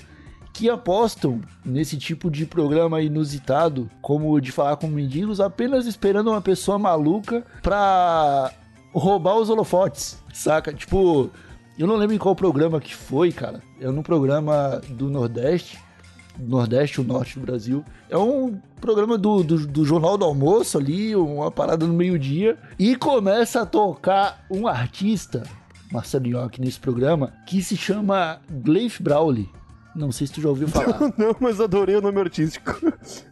que 0.57 0.71
apostam 0.71 1.43
nesse 1.63 1.99
tipo 1.99 2.31
de 2.31 2.47
programa 2.47 3.03
inusitado, 3.03 3.91
como 4.01 4.33
o 4.33 4.41
de 4.41 4.51
falar 4.51 4.77
com 4.77 4.87
mendigos, 4.87 5.39
apenas 5.39 5.87
esperando 5.87 6.31
uma 6.31 6.41
pessoa 6.41 6.79
maluca 6.79 7.45
pra 7.63 8.51
roubar 8.99 9.37
os 9.37 9.51
holofotes, 9.51 10.23
saca? 10.33 10.73
Tipo, 10.73 11.31
eu 11.79 11.87
não 11.87 11.97
lembro 11.97 12.15
em 12.15 12.19
qual 12.19 12.35
programa 12.35 12.81
que 12.81 12.95
foi, 12.95 13.31
cara. 13.31 13.63
É 13.81 13.91
num 13.91 14.03
programa 14.03 14.81
do 14.89 15.11
Nordeste, 15.11 15.79
Nordeste, 16.39 17.01
o 17.01 17.05
Norte 17.05 17.39
do 17.39 17.45
Brasil. 17.45 17.85
É 18.09 18.17
um 18.17 18.59
programa 18.81 19.19
do, 19.19 19.43
do, 19.43 19.67
do 19.67 19.85
Jornal 19.85 20.17
do 20.17 20.25
Almoço 20.25 20.79
ali, 20.79 21.15
uma 21.15 21.51
parada 21.51 21.87
no 21.87 21.93
meio-dia, 21.93 22.59
e 22.79 22.97
começa 22.97 23.63
a 23.63 23.67
tocar 23.67 24.45
um 24.51 24.67
artista, 24.67 25.43
Marcelinho, 25.93 26.41
aqui 26.41 26.61
nesse 26.61 26.81
programa, 26.81 27.33
que 27.47 27.63
se 27.63 27.77
chama 27.77 28.41
Gleif 28.51 29.03
Brawley. 29.03 29.49
Não 29.97 30.13
sei 30.13 30.27
se 30.27 30.33
tu 30.35 30.41
já 30.43 30.49
ouviu 30.49 30.69
falar. 30.69 31.01
Não, 31.17 31.35
mas 31.41 31.61
adorei 31.61 31.97
o 31.97 32.03
nome 32.03 32.21
artístico. 32.21 32.77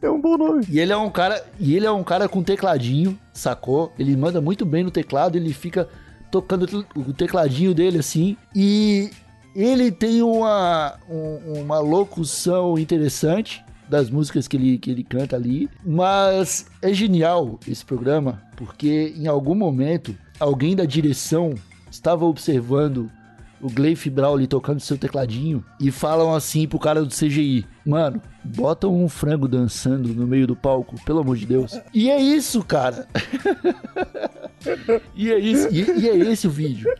É 0.01 0.09
um 0.11 0.21
bom 0.21 0.37
nome. 0.39 0.65
E 0.69 0.81
ele 0.81 0.93
é 0.93 0.97
um 0.97 1.11
cara, 1.11 1.45
e 1.61 1.77
ele 1.77 1.85
é 1.87 1.91
um 1.91 2.03
cara 2.03 2.29
com 2.29 2.43
tecladinho, 2.43 3.19
sacou? 3.33 3.93
Ele 3.99 4.17
manda 4.17 4.41
muito 4.41 4.65
bem 4.65 4.83
no 4.83 4.91
teclado, 4.91 5.37
ele 5.37 5.53
fica 5.53 5.89
tocando 6.31 6.85
o 6.97 7.13
tecladinho 7.13 7.75
dele 7.75 7.99
assim, 7.99 8.37
e 8.57 9.11
ele 9.55 9.93
tem 9.93 10.21
uma, 10.23 10.95
um- 11.09 11.61
uma 11.63 11.79
locução 11.79 12.77
interessante 12.79 13.63
das 13.89 14.09
músicas 14.11 14.49
que 14.49 14.57
ele, 14.57 14.79
que 14.79 14.91
ele 14.91 15.05
canta 15.05 15.37
ali, 15.37 15.69
mas 15.85 16.67
é 16.83 16.93
genial 16.93 17.61
esse 17.69 17.85
programa, 17.85 18.43
porque 18.57 19.15
em 19.17 19.27
algum 19.27 19.55
momento 19.55 20.17
alguém 20.41 20.75
da 20.75 20.85
direção 20.87 21.55
estava 21.91 22.25
observando 22.25 23.09
o 23.65 23.71
Gleif 23.71 24.11
Brawley 24.11 24.47
tocando 24.47 24.79
seu 24.79 24.99
tecladinho 24.99 25.65
e 25.81 25.91
falam 25.91 26.35
assim 26.35 26.69
pro 26.69 26.79
cara 26.79 27.03
do 27.03 27.09
CGI: 27.09 27.65
Mano, 27.85 28.21
bota 28.45 28.87
um 28.87 29.09
frango 29.09 29.49
dançando 29.49 30.13
no 30.13 30.27
meio 30.27 30.47
do 30.47 30.55
palco, 30.55 31.03
pelo 31.07 31.21
amor 31.21 31.39
de 31.39 31.47
Deus. 31.47 31.81
E 31.95 32.11
é 32.11 32.21
isso, 32.21 32.63
cara. 32.63 33.09
e 35.17 35.33
é 35.33 35.39
isso, 35.39 35.69
e, 35.71 35.81
e 35.99 36.09
é 36.11 36.17
esse 36.31 36.47
o 36.47 36.51
vídeo. 36.51 36.93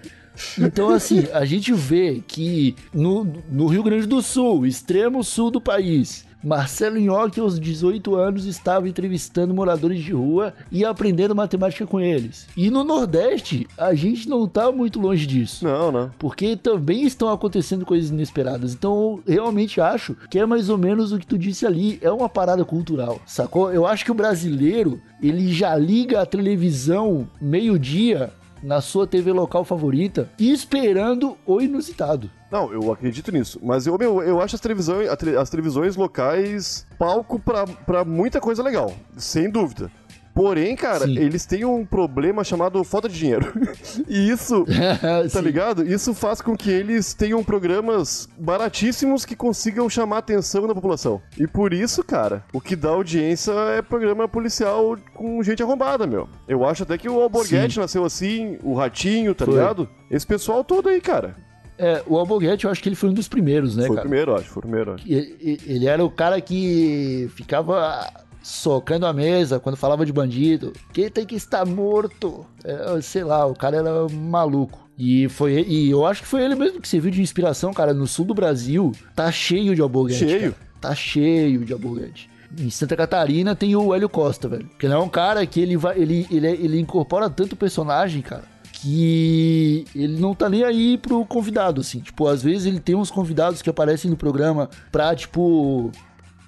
Então, 0.59 0.89
assim, 0.89 1.29
a 1.35 1.45
gente 1.45 1.71
vê 1.75 2.23
que 2.27 2.75
no, 2.95 3.25
no 3.53 3.67
Rio 3.67 3.83
Grande 3.83 4.07
do 4.07 4.23
Sul, 4.23 4.65
extremo 4.65 5.23
sul 5.23 5.51
do 5.51 5.61
país, 5.61 6.27
Marcelo 6.45 6.99
Nhoque, 6.99 7.41
aos 7.41 7.59
18 7.59 8.15
anos, 8.15 8.45
estava 8.45 8.89
entrevistando 8.89 9.55
moradores 9.55 10.03
de 10.03 10.13
rua 10.13 10.53
e 10.71 10.85
aprendendo 10.85 11.35
matemática 11.35 11.87
com 11.87 12.01
eles. 12.01 12.47
E 12.55 12.71
no 12.71 12.85
Nordeste, 12.85 13.67
a 13.79 13.95
gente 13.95 14.29
não 14.29 14.47
tá 14.47 14.71
muito 14.71 15.01
longe 15.01 15.27
disso. 15.27 15.65
Não, 15.65 15.91
não. 15.91 16.11
Porque 16.19 16.55
também 16.55 17.05
estão 17.05 17.31
acontecendo 17.31 17.87
coisas 17.87 18.11
inesperadas. 18.11 18.75
Então, 18.75 19.21
eu 19.27 19.35
realmente 19.35 19.81
acho 19.81 20.15
que 20.29 20.39
é 20.39 20.45
mais 20.45 20.69
ou 20.69 20.77
menos 20.77 21.13
o 21.13 21.19
que 21.19 21.27
tu 21.27 21.39
disse 21.39 21.65
ali. 21.65 21.99
É 22.03 22.11
uma 22.11 22.29
parada 22.29 22.65
cultural, 22.65 23.21
sacou? 23.25 23.73
Eu 23.73 23.87
acho 23.87 24.05
que 24.05 24.11
o 24.11 24.15
brasileiro, 24.15 25.01
ele 25.23 25.53
já 25.53 25.75
liga 25.77 26.21
a 26.21 26.27
televisão 26.27 27.27
meio-dia 27.41 28.31
na 28.65 28.81
sua 28.81 29.07
TV 29.07 29.31
local 29.31 29.65
favorita 29.65 30.31
esperando 30.39 31.37
o 31.47 31.61
inusitado. 31.61 32.31
Não, 32.51 32.73
eu 32.73 32.91
acredito 32.93 33.31
nisso. 33.31 33.61
Mas 33.63 33.87
eu, 33.87 33.99
meu, 33.99 34.23
eu 34.23 34.41
acho 34.41 34.55
as 34.55 34.61
televisões, 34.61 35.09
as 35.09 35.51
televisões 35.51 35.97
locais 35.97 36.87
palco 36.99 37.39
pra 37.39 38.05
muita 38.05 38.41
coisa 38.41 38.63
legal. 38.63 38.93
Sem 39.17 39.51
dúvida. 39.51 39.91
Porém, 40.35 40.75
cara, 40.75 41.05
Sim. 41.07 41.17
eles 41.17 41.47
têm 41.47 41.65
um 41.65 41.87
problema 41.87 42.43
chamado 42.43 42.83
falta 42.83 43.09
de 43.09 43.17
dinheiro. 43.19 43.53
e 44.09 44.29
isso, 44.31 44.65
tá 45.01 45.29
Sim. 45.29 45.41
ligado? 45.43 45.87
Isso 45.87 46.13
faz 46.13 46.41
com 46.41 46.57
que 46.57 46.71
eles 46.71 47.15
tenham 47.15 47.43
programas 47.45 48.29
baratíssimos 48.37 49.25
que 49.25 49.37
consigam 49.37 49.89
chamar 49.89 50.17
a 50.17 50.19
atenção 50.19 50.67
da 50.67 50.75
população. 50.75 51.23
E 51.39 51.47
por 51.47 51.73
isso, 51.73 52.03
cara, 52.03 52.45
o 52.53 52.61
que 52.61 52.75
dá 52.75 52.89
audiência 52.91 53.53
é 53.77 53.81
programa 53.83 54.27
policial 54.27 54.97
com 55.15 55.41
gente 55.43 55.63
arrombada, 55.63 56.07
meu. 56.07 56.29
Eu 56.49 56.65
acho 56.65 56.83
até 56.83 56.99
que 56.99 57.09
o 57.09 57.21
Alborguete 57.21 57.75
Sim. 57.75 57.81
nasceu 57.81 58.05
assim, 58.05 58.59
o 58.63 58.75
Ratinho, 58.75 59.35
tá 59.35 59.45
Foi. 59.45 59.55
ligado? 59.55 59.89
Esse 60.11 60.27
pessoal 60.27 60.65
todo 60.65 60.89
aí, 60.89 61.01
cara. 61.01 61.37
É, 61.79 62.03
o 62.07 62.17
Alborguete, 62.19 62.65
eu 62.65 62.71
acho 62.71 62.83
que 62.83 62.89
ele 62.89 62.97
foi 62.97 63.09
um 63.11 63.15
dos 63.15 63.29
primeiros, 63.29 63.77
né, 63.77 63.83
foi 63.87 63.91
o 63.93 63.95
cara? 63.97 64.09
primeiro, 64.09 64.35
acho, 64.35 64.49
foi 64.49 64.59
o 64.61 64.63
primeiro, 64.63 64.93
acho. 64.95 65.07
E- 65.09 65.37
e- 65.41 65.59
Ele 65.67 65.87
era 65.87 66.05
o 66.05 66.11
cara 66.11 66.41
que 66.41 67.29
ficava 67.35 68.09
socando 68.45 69.07
a 69.07 69.13
mesa 69.13 69.59
quando 69.59 69.77
falava 69.77 70.05
de 70.05 70.13
bandido. 70.13 70.75
Quem 70.93 71.09
tem 71.09 71.25
que 71.25 71.35
estar 71.35 71.65
morto? 71.65 72.45
É, 72.63 73.01
sei 73.01 73.25
lá, 73.25 73.47
o 73.47 73.55
cara 73.55 73.79
era 73.79 74.09
maluco. 74.09 74.79
E 74.99 75.29
foi 75.31 75.65
e 75.67 75.91
eu 75.91 76.07
acho 76.07 76.23
que 76.23 76.29
foi 76.29 76.45
ele 76.45 76.55
mesmo 76.55 76.81
que 76.81 76.87
serviu 76.87 77.11
de 77.11 77.23
inspiração, 77.23 77.73
cara. 77.73 77.95
No 77.95 78.07
sul 78.07 78.27
do 78.27 78.35
Brasil, 78.35 78.93
tá 79.17 79.33
cheio 79.33 79.75
de 79.75 79.81
alborguete. 79.81 80.29
Cheio. 80.29 80.53
cara. 80.53 80.65
Tá 80.81 80.95
cheio 80.95 81.65
de 81.65 81.73
alborguete. 81.73 82.29
Em 82.57 82.71
Santa 82.71 82.95
Catarina 82.95 83.57
tem 83.57 83.75
o 83.75 83.95
Hélio 83.95 84.09
Costa, 84.09 84.47
velho. 84.47 84.69
Que 84.79 84.87
ele 84.87 84.95
é 84.95 84.99
um 84.99 85.09
cara 85.09 85.45
que 85.47 85.59
ele 85.59 85.77
vai. 85.77 85.99
Ele, 85.99 86.27
ele, 86.31 86.47
ele 86.47 86.79
incorpora 86.79 87.31
tanto 87.31 87.57
personagem, 87.57 88.21
cara. 88.21 88.45
Que 88.75 89.87
ele 89.95 90.21
não 90.21 90.35
tá 90.35 90.49
nem 90.49 90.63
aí 90.63 90.99
pro 90.99 91.25
convidado, 91.25 91.81
assim. 91.81 92.01
Tipo, 92.01 92.29
às 92.29 92.43
vezes 92.43 92.67
ele 92.67 92.79
tem 92.79 92.95
uns 92.95 93.11
convidados 93.11 93.63
que 93.63 93.71
aparecem 93.71 94.11
no 94.11 94.17
programa 94.17 94.69
pra, 94.93 95.17
tipo, 95.17 95.91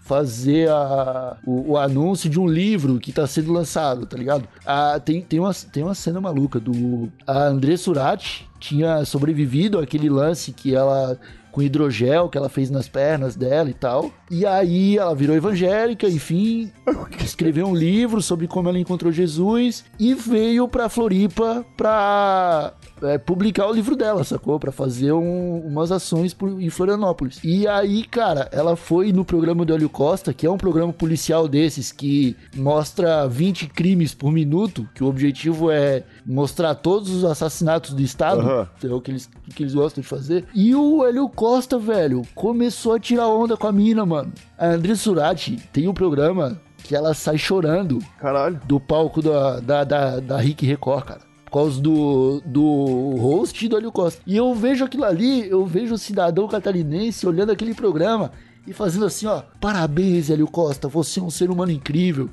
fazer 0.07 0.69
a- 0.71 1.37
o, 1.45 1.73
o 1.73 1.77
anúncio 1.79 2.31
de 2.31 2.39
um 2.39 2.47
livro 2.47 2.99
que 3.01 3.13
tá 3.13 3.27
sendo 3.27 3.53
lançado, 3.53 4.07
tá 4.07 4.17
ligado? 4.17 4.47
Ah, 4.65 5.01
tem, 5.05 5.21
tem, 5.21 5.41
uma, 5.41 5.53
tem 5.53 5.83
uma 5.83 5.95
cena 5.95 6.21
maluca 6.21 6.61
do. 6.61 7.09
André 7.27 7.77
Surati 7.77 8.49
tinha 8.59 9.05
sobrevivido 9.05 9.79
àquele 9.79 10.09
lance 10.09 10.53
que 10.53 10.75
ela. 10.75 11.19
Com 11.53 11.63
hidrogel 11.63 12.29
que 12.29 12.37
ela 12.37 12.51
fez 12.51 12.69
nas 12.69 12.87
pernas 12.87 13.35
dela 13.35 13.71
e 13.71 13.73
tal. 13.73 14.11
E 14.31 14.45
aí 14.45 14.99
ela 14.99 15.15
virou 15.15 15.35
evangélica, 15.35 16.07
enfim, 16.07 16.71
escreveu 17.25 17.67
um 17.67 17.75
livro 17.75 18.21
sobre 18.21 18.47
como 18.47 18.69
ela 18.69 18.79
encontrou 18.79 19.11
Jesus 19.11 19.83
e 19.99 20.13
veio 20.13 20.69
pra 20.69 20.91
Floripa 20.91 21.65
pra 21.75 22.75
é, 23.03 23.17
publicar 23.17 23.67
o 23.69 23.73
livro 23.73 23.97
dela, 23.97 24.23
sacou? 24.23 24.61
Pra 24.61 24.71
fazer 24.71 25.13
um- 25.13 25.61
umas 25.67 25.91
ações 25.91 26.35
por- 26.35 26.61
em 26.61 26.69
Florianópolis. 26.69 27.41
E 27.43 27.67
aí, 27.67 28.05
cara, 28.05 28.51
ela 28.53 28.77
foi 28.77 29.11
no 29.11 29.25
programa 29.25 29.65
do 29.65 29.73
Hélio 29.73 29.89
Costa, 29.89 30.35
que 30.35 30.45
é 30.47 30.51
um 30.51 30.59
programa 30.59 30.93
policial 30.93 31.49
desses 31.49 31.91
que 31.91 32.37
mostra 32.55 33.27
20 33.27 33.67
crimes 33.69 34.13
por 34.15 34.31
minuto, 34.31 34.87
que 34.95 35.03
o 35.03 35.07
objetivo 35.07 35.71
é 35.71 36.03
mostrar 36.26 36.75
todos 36.75 37.11
os 37.11 37.25
assassinatos 37.25 37.92
do 37.92 38.02
Estado, 38.02 38.40
Aham. 38.40 38.68
é 38.83 38.87
o 38.88 39.00
que 39.00 39.12
eles, 39.12 39.30
que 39.54 39.62
eles 39.62 39.75
gostam 39.75 40.02
de 40.02 40.09
fazer. 40.09 40.45
E 40.52 40.75
o 40.75 41.06
Hélio 41.06 41.28
Costa, 41.28 41.78
velho, 41.78 42.23
começou 42.35 42.95
a 42.95 42.99
tirar 43.00 43.28
onda 43.28 43.56
com 43.56 43.66
a 43.66 43.73
mina, 43.73 44.04
mano. 44.04 44.33
A 44.59 44.66
André 44.66 44.97
Surati 44.97 45.56
tem 45.73 45.87
um 45.87 45.95
programa 45.95 46.61
que 46.83 46.95
ela 46.97 47.14
sai 47.14 47.38
chorando 47.38 47.99
Caralho. 48.18 48.61
do 48.66 48.80
palco 48.80 49.23
da, 49.23 49.61
da, 49.61 49.85
da, 49.85 50.21
da 50.21 50.37
Rick 50.38 50.66
Record, 50.66 51.04
cara. 51.04 51.21
Por 51.45 51.52
causa 51.52 51.80
do, 51.80 52.42
do 52.45 53.16
host 53.21 53.68
do 53.68 53.76
Hélio 53.76 53.92
Costa. 53.92 54.21
E 54.26 54.37
eu 54.37 54.52
vejo 54.52 54.85
aquilo 54.85 55.04
ali, 55.04 55.49
eu 55.49 55.64
vejo 55.64 55.95
o 55.95 55.99
cidadão 55.99 56.49
catarinense 56.49 57.26
olhando 57.26 57.52
aquele 57.52 57.73
programa 57.73 58.33
e 58.66 58.73
fazendo 58.73 59.06
assim, 59.06 59.26
ó. 59.26 59.42
Parabéns, 59.61 60.28
Hélio 60.28 60.49
Costa, 60.49 60.88
você 60.88 61.21
é 61.21 61.23
um 61.23 61.30
ser 61.30 61.50
humano 61.50 61.71
incrível. 61.71 62.28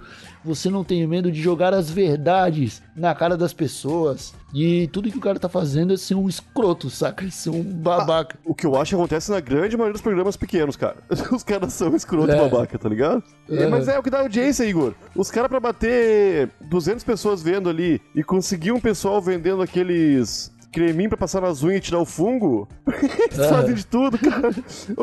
Você 0.45 0.69
não 0.69 0.83
tem 0.83 1.05
medo 1.07 1.31
de 1.31 1.41
jogar 1.41 1.73
as 1.73 1.89
verdades 1.89 2.81
na 2.95 3.13
cara 3.15 3.35
das 3.37 3.53
pessoas. 3.53 4.33
E 4.53 4.87
tudo 4.93 5.09
que 5.09 5.17
o 5.17 5.21
cara 5.21 5.39
tá 5.39 5.49
fazendo 5.49 5.93
é 5.93 5.97
ser 5.97 6.13
um 6.15 6.29
escroto, 6.29 6.89
saca? 6.89 7.25
É 7.25 7.29
ser 7.31 7.49
um 7.49 7.63
babaca. 7.63 8.37
O 8.45 8.53
que 8.53 8.65
eu 8.67 8.75
acho 8.79 8.89
que 8.89 8.95
acontece 8.95 9.31
na 9.31 9.39
grande 9.39 9.75
maioria 9.75 9.93
dos 9.93 10.01
programas 10.01 10.37
pequenos, 10.37 10.75
cara. 10.75 10.97
Os 11.33 11.41
caras 11.43 11.73
são 11.73 11.95
escroto 11.95 12.31
É. 12.31 12.37
babaca, 12.37 12.77
tá 12.77 12.87
ligado? 12.87 13.23
É, 13.49 13.63
É. 13.63 13.67
mas 13.67 13.87
é 13.87 13.97
o 13.97 14.03
que 14.03 14.11
dá 14.11 14.19
audiência, 14.19 14.63
Igor. 14.63 14.93
Os 15.15 15.31
caras 15.31 15.49
pra 15.49 15.59
bater 15.59 16.49
200 16.69 17.03
pessoas 17.03 17.41
vendo 17.41 17.67
ali 17.67 17.99
e 18.13 18.23
conseguir 18.23 18.71
um 18.71 18.79
pessoal 18.79 19.19
vendendo 19.21 19.61
aqueles 19.61 20.51
creminho 20.73 21.09
pra 21.09 21.17
passar 21.17 21.41
nas 21.41 21.61
unhas 21.63 21.77
e 21.77 21.81
tirar 21.81 21.99
o 21.99 22.05
fungo, 22.05 22.67
eles 22.87 23.39
É. 23.39 23.47
fazem 23.49 23.75
de 23.75 23.85
tudo, 23.85 24.17
cara. 24.17 24.49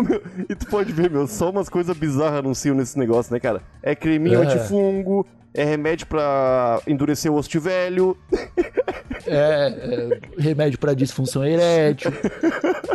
Meu, 0.03 0.23
e 0.49 0.55
tu 0.55 0.67
pode 0.67 0.93
ver, 0.93 1.09
meu, 1.11 1.27
só 1.27 1.49
umas 1.51 1.69
coisas 1.69 1.97
bizarras 1.97 2.41
anunciam 2.41 2.75
nesse 2.75 2.99
negócio, 2.99 3.33
né, 3.33 3.39
cara? 3.41 3.63
É 3.83 3.95
creminho 3.95 4.43
É. 4.43 4.47
antifungo, 4.47 5.27
é 5.55 5.65
remédio 5.65 6.07
pra 6.07 6.81
endurecer 6.87 7.31
o 7.33 7.37
osso 7.37 7.61
velho. 7.61 8.17
É, 9.27 9.29
é, 9.29 10.21
remédio 10.41 10.79
pra 10.79 10.95
disfunção 10.95 11.45
erétil. 11.45 12.13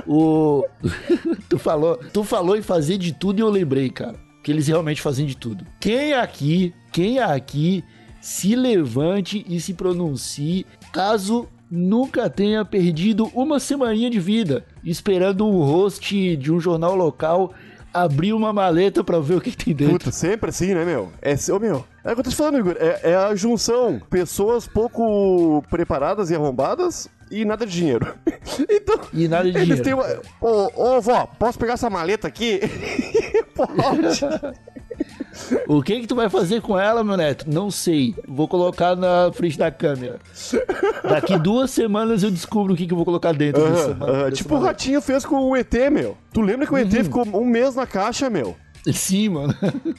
O 0.07 0.63
tu 1.49 1.57
falou, 1.57 1.97
tu 2.11 2.23
falou 2.23 2.57
em 2.57 2.61
fazer 2.61 2.97
de 2.97 3.13
tudo 3.13 3.39
e 3.39 3.41
eu 3.41 3.49
lembrei, 3.49 3.89
cara, 3.89 4.15
que 4.43 4.51
eles 4.51 4.67
realmente 4.67 5.01
fazem 5.01 5.25
de 5.25 5.35
tudo. 5.37 5.65
Quem 5.79 6.13
aqui, 6.13 6.73
quem 6.91 7.19
aqui 7.19 7.83
se 8.21 8.55
levante 8.55 9.45
e 9.47 9.59
se 9.61 9.73
pronuncie 9.73 10.65
caso 10.91 11.47
nunca 11.75 12.29
tenha 12.29 12.63
perdido 12.63 13.29
uma 13.33 13.59
semaninha 13.59 14.09
de 14.09 14.19
vida 14.19 14.63
esperando 14.83 15.45
um 15.47 15.59
host 15.59 16.37
de 16.37 16.51
um 16.51 16.59
jornal 16.59 16.95
local 16.95 17.53
abrir 17.93 18.33
uma 18.33 18.51
maleta 18.51 19.03
pra 19.03 19.19
ver 19.19 19.35
o 19.35 19.41
que 19.41 19.55
tem 19.55 19.73
dentro. 19.73 19.93
Puta, 19.93 20.11
sempre 20.11 20.49
assim, 20.49 20.73
né, 20.73 20.83
meu? 20.83 21.11
É, 21.21 21.33
ô, 21.51 21.59
meu, 21.59 21.85
é 22.03 22.11
o 22.11 22.13
que 22.13 22.19
eu 22.19 22.23
tô 22.25 22.29
te 22.29 22.35
falando, 22.35 22.59
Igor. 22.59 22.75
É, 22.77 23.11
é 23.11 23.15
a 23.15 23.33
junção. 23.35 24.01
Pessoas 24.09 24.67
pouco 24.67 25.63
preparadas 25.69 26.29
e 26.29 26.35
arrombadas 26.35 27.07
e 27.31 27.45
nada 27.45 27.65
de 27.65 27.71
dinheiro. 27.71 28.13
então, 28.69 28.99
E 29.13 29.27
nada 29.29 29.49
de 29.49 29.57
eles 29.57 29.81
dinheiro. 29.81 29.83
têm 29.83 29.93
uma... 29.93 30.05
Ô, 30.41 30.95
ô, 30.97 31.01
vó, 31.01 31.25
posso 31.39 31.57
pegar 31.57 31.73
essa 31.73 31.89
maleta 31.89 32.27
aqui? 32.27 32.59
Pode. 33.55 34.19
O 35.67 35.81
que 35.81 36.01
que 36.01 36.07
tu 36.07 36.15
vai 36.15 36.29
fazer 36.29 36.61
com 36.61 36.77
ela, 36.79 37.03
meu 37.03 37.17
neto? 37.17 37.45
Não 37.49 37.69
sei. 37.71 38.15
Vou 38.27 38.47
colocar 38.47 38.95
na 38.95 39.31
frente 39.33 39.57
da 39.57 39.69
câmera. 39.71 40.19
Daqui 41.03 41.37
duas 41.37 41.71
semanas 41.71 42.23
eu 42.23 42.31
descubro 42.31 42.73
o 42.73 42.77
que 42.77 42.85
que 42.87 42.93
eu 42.93 42.97
vou 42.97 43.05
colocar 43.05 43.33
dentro 43.33 43.63
dessa, 43.63 43.91
Aham, 43.91 44.03
aham. 44.03 44.23
dessa 44.25 44.31
Tipo 44.31 44.55
o. 44.55 44.59
Ratinho 44.59 45.01
fez 45.01 45.25
com 45.25 45.35
o 45.49 45.55
ET, 45.55 45.73
meu. 45.91 46.17
Tu 46.33 46.41
lembra 46.41 46.65
que 46.65 46.73
o 46.73 46.77
ET 46.77 46.91
Uhum. 46.93 47.03
ficou 47.03 47.25
um 47.41 47.45
mês 47.45 47.75
na 47.75 47.85
caixa, 47.85 48.29
meu? 48.29 48.55
Sim, 48.93 49.29
mano. 49.29 49.51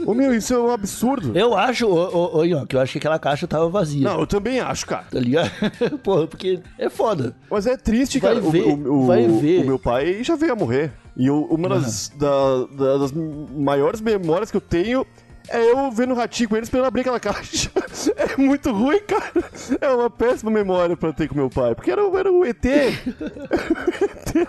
Ô, 0.07 0.14
meu, 0.14 0.33
isso 0.33 0.55
é 0.55 0.59
um 0.61 0.71
absurdo. 0.71 1.37
Eu 1.37 1.57
acho, 1.57 1.88
ô, 1.88 2.38
ô, 2.38 2.40
ô, 2.40 2.66
que 2.66 2.76
eu 2.76 2.81
acho 2.81 2.93
que 2.93 2.99
aquela 2.99 3.19
caixa 3.19 3.45
tava 3.45 3.69
vazia. 3.69 4.09
Não, 4.09 4.21
eu 4.21 4.26
também 4.28 4.61
acho, 4.61 4.87
cara. 4.87 5.05
Tá 5.11 5.19
ligado? 5.19 5.50
Porra, 6.05 6.28
porque 6.28 6.61
é 6.78 6.88
foda. 6.88 7.35
Mas 7.50 7.66
é 7.66 7.76
triste, 7.76 8.21
Vai 8.21 8.35
cara. 8.37 8.47
O- 8.47 8.50
ver, 8.50 8.62
o, 8.62 8.93
o- 8.95 9.07
vai 9.07 9.26
o- 9.26 9.40
ver. 9.40 9.62
o 9.64 9.66
meu 9.66 9.78
pai 9.78 10.23
já 10.23 10.37
veio 10.37 10.52
a 10.52 10.57
morrer. 10.57 10.93
E 11.16 11.26
eu- 11.26 11.49
uma 11.50 11.69
das, 11.69 12.11
da- 12.16 12.64
da- 12.78 12.99
das 12.99 13.12
maiores 13.12 14.00
memórias 14.00 14.52
que 14.52 14.57
eu 14.57 14.61
tenho 14.61 15.05
é 15.48 15.72
eu 15.72 15.90
vendo 15.90 16.12
o 16.12 16.16
ratinho 16.16 16.48
com 16.48 16.56
ele 16.56 16.64
esperando 16.64 16.86
abrir 16.86 17.02
aquela 17.02 17.20
caixa. 17.20 17.70
É 18.16 18.36
muito 18.36 18.70
ruim, 18.72 19.00
cara. 19.00 19.44
É 19.80 19.90
uma 19.90 20.10
péssima 20.10 20.50
memória 20.50 20.96
pra 20.96 21.12
ter 21.12 21.28
com 21.28 21.34
meu 21.34 21.48
pai. 21.48 21.74
Porque 21.74 21.90
era, 21.90 22.02
era 22.02 22.30
o 22.30 22.44
ET. 22.44 22.64
ET 22.64 23.06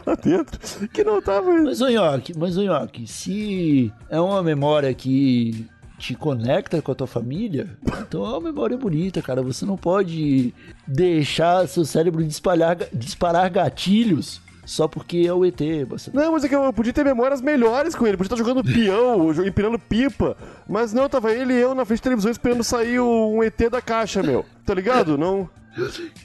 lá 0.05 0.15
dentro. 0.15 0.87
Que 0.89 1.03
não 1.03 1.21
tava. 1.21 1.51
Mas, 1.51 1.81
ô, 1.81 1.89
Nhoque, 1.89 2.37
mas, 2.37 2.57
ô, 2.57 2.61
Nhoque, 2.61 3.07
se 3.07 3.91
é 4.09 4.19
uma 4.19 4.43
memória 4.43 4.93
que 4.93 5.65
te 5.97 6.13
conecta 6.13 6.81
com 6.81 6.91
a 6.91 6.95
tua 6.95 7.07
família, 7.07 7.69
então 8.01 8.25
é 8.25 8.29
uma 8.29 8.41
memória 8.41 8.77
bonita, 8.77 9.21
cara. 9.21 9.41
Você 9.41 9.65
não 9.65 9.77
pode 9.77 10.53
deixar 10.85 11.67
seu 11.67 11.85
cérebro 11.85 12.23
disparar, 12.23 12.77
disparar 12.93 13.49
gatilhos 13.49 14.41
só 14.67 14.86
porque 14.86 15.24
é 15.25 15.33
o 15.33 15.45
ET, 15.45 15.62
você. 15.88 16.12
Não, 16.13 16.33
mas 16.33 16.43
é 16.43 16.50
que 16.50 16.53
eu 16.53 16.74
podia 16.74 16.91
ter 16.91 17.05
memórias 17.05 17.39
melhores 17.39 17.95
com 17.95 18.05
ele. 18.05 18.17
Podia 18.17 18.36
estar 18.36 18.36
jogando 18.36 18.62
peão, 18.62 19.31
empinando 19.47 19.79
pipa. 19.79 20.36
Mas 20.67 20.91
não, 20.91 21.07
tava 21.07 21.31
ele 21.31 21.53
e 21.53 21.57
eu 21.57 21.74
na 21.74 21.86
frente 21.86 22.00
da 22.00 22.03
televisão 22.03 22.29
esperando 22.29 22.65
sair 22.65 23.00
um 23.00 23.41
ET 23.41 23.57
da 23.71 23.81
caixa, 23.81 24.21
meu. 24.21 24.45
Tá 24.65 24.74
ligado? 24.74 25.17
Não. 25.17 25.50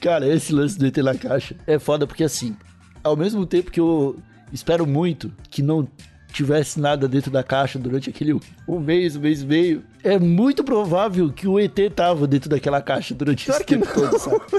Cara, 0.01 0.27
esse 0.27 0.51
lance 0.51 0.77
do 0.77 0.85
ET 0.85 0.97
na 0.97 1.15
caixa 1.15 1.55
é 1.65 1.79
foda 1.79 2.05
porque 2.05 2.21
assim, 2.21 2.53
ao 3.01 3.15
mesmo 3.15 3.45
tempo 3.45 3.71
que 3.71 3.79
eu 3.79 4.19
espero 4.51 4.85
muito 4.85 5.31
que 5.49 5.61
não 5.63 5.87
tivesse 6.33 6.81
nada 6.81 7.07
dentro 7.07 7.31
da 7.31 7.43
caixa 7.43 7.79
durante 7.79 8.09
aquele 8.09 8.37
um 8.67 8.77
mês, 8.77 9.15
um 9.15 9.21
mês 9.21 9.41
e 9.41 9.45
meio, 9.45 9.83
é 10.03 10.19
muito 10.19 10.63
provável 10.63 11.31
que 11.31 11.47
o 11.47 11.59
ET 11.59 11.77
tava 11.95 12.27
dentro 12.27 12.49
daquela 12.49 12.81
caixa 12.81 13.13
durante 13.15 13.49
esse 13.49 13.63
tempo 13.63 13.87
todo, 13.93 14.19
sabe? 14.19 14.39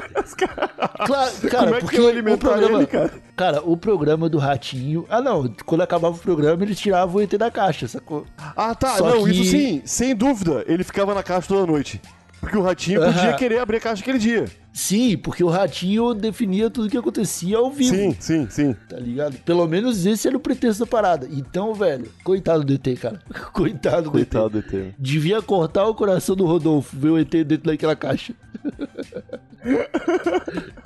Claro, 1.06 1.32
cara, 1.50 1.64
Como 1.64 1.74
é 1.74 1.78
que 1.80 1.84
porque 1.86 2.00
o 2.00 2.38
programa, 2.38 2.78
ele, 2.78 2.86
cara? 2.86 3.12
cara, 3.36 3.62
o 3.62 3.76
programa 3.76 4.28
do 4.28 4.38
Ratinho, 4.38 5.04
ah 5.10 5.20
não, 5.20 5.52
quando 5.66 5.82
acabava 5.82 6.14
o 6.14 6.18
programa 6.18 6.62
eles 6.62 6.78
tiravam 6.78 7.16
o 7.16 7.20
ET 7.22 7.34
da 7.36 7.50
caixa, 7.50 7.86
sacou? 7.88 8.24
Ah, 8.56 8.74
tá. 8.74 8.96
Só 8.96 9.10
não, 9.10 9.24
que- 9.24 9.30
isso 9.32 9.44
sim, 9.44 9.82
sem 9.84 10.14
dúvida. 10.14 10.64
Ele 10.66 10.82
ficava 10.84 11.14
na 11.14 11.22
caixa 11.22 11.48
toda 11.48 11.70
noite. 11.70 12.00
Porque 12.40 12.56
o 12.56 12.62
ratinho 12.62 13.00
podia 13.04 13.20
Aham. 13.30 13.36
querer 13.36 13.58
abrir 13.58 13.78
a 13.78 13.80
caixa 13.80 14.02
aquele 14.02 14.18
dia. 14.18 14.44
Sim, 14.74 15.16
porque 15.16 15.44
o 15.44 15.48
Ratinho 15.48 16.12
definia 16.14 16.68
tudo 16.68 16.90
que 16.90 16.98
acontecia 16.98 17.58
ao 17.58 17.70
vivo. 17.70 17.94
Sim, 17.94 18.16
sim, 18.18 18.48
sim. 18.50 18.76
Tá 18.88 18.98
ligado? 18.98 19.36
Pelo 19.44 19.68
menos 19.68 20.04
esse 20.04 20.26
era 20.26 20.36
o 20.36 20.40
pretexto 20.40 20.84
da 20.84 20.90
parada. 20.90 21.28
Então, 21.30 21.72
velho, 21.72 22.10
coitado 22.24 22.64
do 22.64 22.72
ET, 22.72 22.98
cara. 22.98 23.22
Coitado 23.54 24.02
do 24.02 24.10
Coitado 24.10 24.48
do 24.48 24.58
ET. 24.58 24.74
ET. 24.74 24.94
Devia 24.98 25.40
cortar 25.40 25.86
o 25.86 25.94
coração 25.94 26.34
do 26.34 26.44
Rodolfo 26.44 26.96
ver 26.96 27.10
o 27.10 27.18
ET 27.18 27.30
dentro 27.30 27.70
daquela 27.70 27.94
caixa. 27.94 28.34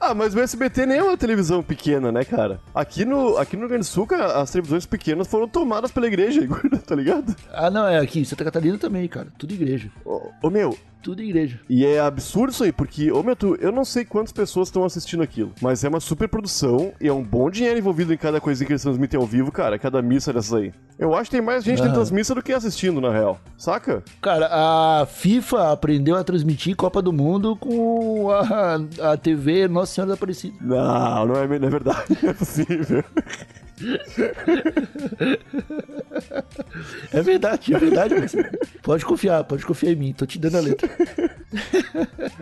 Ah, 0.00 0.14
mas 0.14 0.34
o 0.34 0.40
SBT 0.40 0.86
nem 0.86 0.98
é 0.98 1.02
uma 1.02 1.16
televisão 1.16 1.62
pequena, 1.62 2.10
né, 2.10 2.24
cara? 2.24 2.60
Aqui 2.74 3.04
no, 3.04 3.36
aqui 3.36 3.56
no 3.56 3.62
Rio 3.62 3.68
Grande 3.68 3.86
do 3.86 3.90
Sul, 3.90 4.06
cara, 4.06 4.40
as 4.40 4.50
televisões 4.50 4.86
pequenas 4.86 5.28
foram 5.28 5.46
tomadas 5.46 5.92
pela 5.92 6.06
igreja, 6.06 6.40
tá 6.86 6.94
ligado? 6.94 7.34
Ah, 7.52 7.70
não, 7.70 7.86
é 7.86 7.98
aqui. 7.98 8.24
Santa 8.24 8.44
Catarina 8.44 8.78
também, 8.78 9.06
cara. 9.06 9.28
Tudo 9.38 9.54
igreja. 9.54 9.90
Ô, 10.04 10.30
ô, 10.42 10.50
meu, 10.50 10.76
Tudo 11.02 11.22
igreja. 11.22 11.60
E 11.68 11.86
é 11.86 12.00
absurdo 12.00 12.52
isso 12.52 12.64
aí, 12.64 12.72
porque, 12.72 13.12
ô 13.12 13.22
meu, 13.22 13.36
tu, 13.36 13.56
eu 13.60 13.70
não 13.70 13.84
sei 13.84 14.04
quantas 14.04 14.32
pessoas 14.32 14.68
estão 14.68 14.84
assistindo 14.84 15.22
aquilo, 15.22 15.52
mas 15.60 15.84
é 15.84 15.88
uma 15.88 16.00
super 16.00 16.28
produção 16.28 16.92
e 17.00 17.06
é 17.06 17.12
um 17.12 17.22
bom 17.22 17.48
dinheiro 17.48 17.78
envolvido 17.78 18.12
em 18.12 18.16
cada 18.16 18.40
coisinha 18.40 18.66
que 18.66 18.72
eles 18.72 18.82
transmitem 18.82 19.18
ao 19.20 19.26
vivo, 19.26 19.52
cara, 19.52 19.78
cada 19.78 20.02
missa 20.02 20.32
dessas 20.32 20.52
aí. 20.54 20.72
Eu 20.98 21.14
acho 21.14 21.30
que 21.30 21.36
tem 21.36 21.44
mais 21.44 21.62
gente 21.62 21.76
dentro 21.76 21.90
Aham. 21.90 21.98
das 22.00 22.10
missas 22.10 22.34
do 22.34 22.42
que 22.42 22.52
assistindo, 22.52 23.00
na 23.00 23.10
real. 23.10 23.38
Saca? 23.56 24.02
Cara, 24.20 24.48
a 24.50 25.06
FIFA 25.06 25.72
aprendeu 25.72 26.16
a 26.16 26.24
transmitir 26.24 26.74
Copa 26.74 27.00
do 27.02 27.12
Mundo 27.12 27.54
com 27.54 28.30
a, 28.30 29.12
a 29.12 29.16
TV 29.16 29.68
Nossa 29.68 29.92
Senhora 29.94 30.08
da 30.08 30.14
Aparecida. 30.14 30.56
Não, 30.60 31.26
não 31.26 31.36
é, 31.36 31.46
não 31.46 31.68
é 31.68 31.70
verdade, 31.70 32.04
não 32.22 32.30
é 32.30 32.32
possível. 32.32 33.04
É 37.12 37.22
verdade, 37.22 37.74
é 37.74 37.78
verdade. 37.78 38.14
Marcelo. 38.14 38.48
Pode 38.82 39.04
confiar, 39.04 39.44
pode 39.44 39.64
confiar 39.66 39.92
em 39.92 39.96
mim. 39.96 40.12
Tô 40.12 40.26
te 40.26 40.38
dando 40.38 40.56
a 40.56 40.60
letra. 40.60 40.88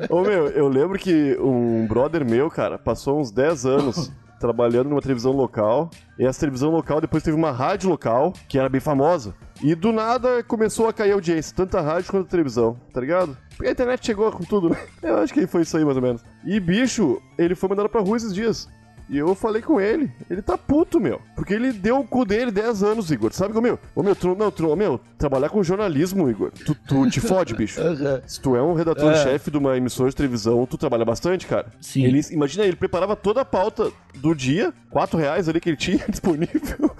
Ô 0.08 0.22
meu, 0.22 0.48
eu 0.48 0.68
lembro 0.68 0.98
que 0.98 1.36
um 1.40 1.86
brother 1.86 2.24
meu, 2.24 2.50
cara, 2.50 2.78
passou 2.78 3.20
uns 3.20 3.30
10 3.30 3.66
anos 3.66 4.12
trabalhando 4.38 4.90
numa 4.90 5.00
televisão 5.00 5.32
local, 5.32 5.90
e 6.18 6.26
essa 6.26 6.40
televisão 6.40 6.70
local 6.70 7.00
depois 7.00 7.22
teve 7.22 7.36
uma 7.36 7.50
rádio 7.50 7.88
local, 7.88 8.32
que 8.46 8.58
era 8.58 8.68
bem 8.68 8.80
famosa, 8.80 9.34
e 9.62 9.74
do 9.74 9.90
nada 9.90 10.42
começou 10.42 10.86
a 10.86 10.92
cair 10.92 11.12
a 11.12 11.14
audiência, 11.14 11.56
tanto 11.56 11.78
a 11.78 11.80
rádio 11.80 12.10
quanto 12.10 12.26
a 12.26 12.30
televisão, 12.30 12.76
tá 12.92 13.00
ligado? 13.00 13.36
Porque 13.56 13.68
a 13.68 13.72
internet 13.72 14.04
chegou 14.04 14.30
com 14.32 14.44
tudo, 14.44 14.68
né? 14.68 14.76
Eu 15.02 15.18
acho 15.18 15.32
que 15.32 15.46
foi 15.46 15.62
isso 15.62 15.76
aí, 15.76 15.84
mais 15.84 15.96
ou 15.96 16.02
menos. 16.02 16.22
E, 16.44 16.60
bicho, 16.60 17.22
ele 17.38 17.54
foi 17.54 17.68
mandado 17.70 17.88
pra 17.88 18.02
rua 18.02 18.16
esses 18.16 18.34
dias. 18.34 18.68
E 19.08 19.18
eu 19.18 19.34
falei 19.34 19.60
com 19.60 19.80
ele, 19.80 20.10
ele 20.30 20.40
tá 20.40 20.56
puto, 20.56 20.98
meu. 20.98 21.20
Porque 21.36 21.52
ele 21.52 21.72
deu 21.72 21.98
o 22.00 22.04
cu 22.06 22.24
dele 22.24 22.50
10 22.50 22.82
anos, 22.82 23.10
Igor. 23.10 23.32
Sabe 23.32 23.52
que, 23.52 23.60
meu? 23.60 23.78
Ô, 23.94 24.02
meu, 24.02 24.16
tu, 24.16 24.34
não, 24.34 24.50
tu, 24.50 24.74
meu, 24.74 24.98
trabalhar 25.18 25.48
com 25.50 25.62
jornalismo, 25.62 26.28
Igor, 26.30 26.50
tu, 26.52 26.74
tu 26.74 27.08
te 27.10 27.20
fode, 27.22 27.54
bicho. 27.54 27.80
Se 28.26 28.40
tu 28.40 28.56
é 28.56 28.62
um 28.62 28.72
redator-chefe 28.72 29.50
de 29.50 29.58
uma 29.58 29.76
emissora 29.76 30.08
de 30.10 30.16
televisão, 30.16 30.64
tu 30.66 30.78
trabalha 30.78 31.04
bastante, 31.04 31.46
cara. 31.46 31.66
Sim. 31.80 32.04
Ele, 32.04 32.20
imagina, 32.30 32.64
ele 32.64 32.76
preparava 32.76 33.14
toda 33.14 33.42
a 33.42 33.44
pauta 33.44 33.90
do 34.16 34.34
dia, 34.34 34.72
quatro 34.90 35.18
reais 35.18 35.48
ali 35.48 35.60
que 35.60 35.68
ele 35.68 35.76
tinha 35.76 36.04
disponível. 36.08 36.90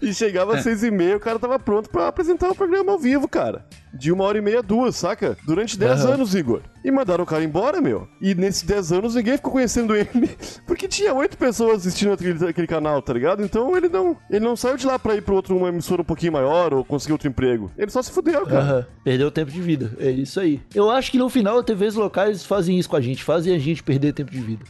e 0.00 0.12
chegava 0.12 0.56
às 0.56 0.62
seis 0.62 0.82
e 0.82 0.90
meia, 0.90 1.16
o 1.16 1.20
cara 1.20 1.38
tava 1.38 1.58
pronto 1.58 1.88
pra 1.88 2.08
apresentar 2.08 2.50
o 2.50 2.54
programa 2.54 2.92
ao 2.92 2.98
vivo, 2.98 3.28
cara. 3.28 3.64
De 3.94 4.10
uma 4.10 4.24
hora 4.24 4.38
e 4.38 4.40
meia, 4.40 4.62
duas, 4.62 4.96
saca? 4.96 5.36
Durante 5.46 5.78
dez 5.78 6.04
Aham. 6.04 6.14
anos, 6.14 6.34
Igor. 6.34 6.62
E 6.84 6.90
mandaram 6.90 7.24
o 7.24 7.26
cara 7.26 7.44
embora, 7.44 7.80
meu. 7.80 8.08
E 8.20 8.34
nesses 8.34 8.62
dez 8.62 8.90
anos 8.90 9.14
ninguém 9.14 9.36
ficou 9.36 9.52
conhecendo 9.52 9.94
ele. 9.94 10.31
Porque 10.66 10.88
tinha 10.88 11.12
oito 11.14 11.36
pessoas 11.36 11.86
assistindo 11.86 12.12
aquele, 12.12 12.46
aquele 12.46 12.66
canal, 12.66 13.00
tá 13.02 13.12
ligado? 13.12 13.42
Então 13.42 13.76
ele 13.76 13.88
não, 13.88 14.16
ele 14.30 14.44
não 14.44 14.56
saiu 14.56 14.76
de 14.76 14.86
lá 14.86 14.98
pra 14.98 15.14
ir 15.14 15.22
pra 15.22 15.34
outro, 15.34 15.56
uma 15.56 15.68
emissora 15.68 16.02
um 16.02 16.04
pouquinho 16.04 16.32
maior 16.32 16.72
ou 16.74 16.84
conseguir 16.84 17.12
outro 17.12 17.28
emprego. 17.28 17.70
Ele 17.76 17.90
só 17.90 18.02
se 18.02 18.10
fudeu, 18.10 18.46
cara. 18.46 18.60
Aham. 18.60 18.86
Perdeu 19.04 19.30
tempo 19.30 19.50
de 19.50 19.60
vida. 19.60 19.96
É 19.98 20.10
isso 20.10 20.40
aí. 20.40 20.60
Eu 20.74 20.90
acho 20.90 21.10
que 21.10 21.18
no 21.18 21.28
final, 21.28 21.62
TVs 21.62 21.94
locais 21.94 22.44
fazem 22.44 22.78
isso 22.78 22.88
com 22.88 22.96
a 22.96 23.00
gente, 23.00 23.22
fazem 23.22 23.54
a 23.54 23.58
gente 23.58 23.82
perder 23.82 24.12
tempo 24.12 24.30
de 24.30 24.40
vida. 24.40 24.64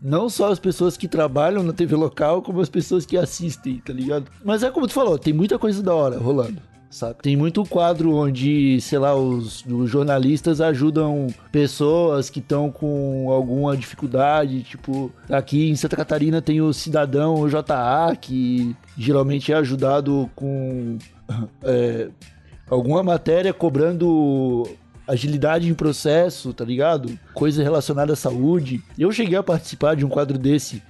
Não 0.00 0.28
só 0.28 0.50
as 0.50 0.58
pessoas 0.58 0.96
que 0.96 1.06
trabalham 1.06 1.62
na 1.62 1.72
TV 1.72 1.94
local, 1.94 2.42
como 2.42 2.60
as 2.60 2.68
pessoas 2.68 3.06
que 3.06 3.16
assistem, 3.16 3.80
tá 3.84 3.92
ligado? 3.92 4.30
Mas 4.44 4.64
é 4.64 4.70
como 4.70 4.88
tu 4.88 4.92
falou, 4.92 5.16
tem 5.16 5.32
muita 5.32 5.58
coisa 5.60 5.80
da 5.80 5.94
hora 5.94 6.18
rolando. 6.18 6.60
Tem 7.22 7.36
muito 7.36 7.64
quadro 7.64 8.14
onde, 8.14 8.80
sei 8.82 8.98
lá, 8.98 9.14
os, 9.14 9.64
os 9.64 9.88
jornalistas 9.88 10.60
ajudam 10.60 11.28
pessoas 11.50 12.28
que 12.28 12.38
estão 12.38 12.70
com 12.70 13.30
alguma 13.30 13.74
dificuldade. 13.76 14.62
Tipo, 14.62 15.10
aqui 15.30 15.70
em 15.70 15.76
Santa 15.76 15.96
Catarina 15.96 16.42
tem 16.42 16.60
o 16.60 16.72
Cidadão 16.72 17.48
JA, 17.48 18.14
que 18.20 18.76
geralmente 18.96 19.52
é 19.52 19.56
ajudado 19.56 20.30
com 20.34 20.98
é, 21.64 22.10
alguma 22.68 23.02
matéria 23.02 23.54
cobrando 23.54 24.68
agilidade 25.08 25.68
em 25.68 25.74
processo, 25.74 26.52
tá 26.52 26.64
ligado? 26.64 27.18
Coisa 27.32 27.62
relacionada 27.62 28.12
à 28.12 28.16
saúde. 28.16 28.82
Eu 28.98 29.10
cheguei 29.12 29.36
a 29.36 29.42
participar 29.42 29.96
de 29.96 30.04
um 30.04 30.08
quadro 30.08 30.38
desse 30.38 30.82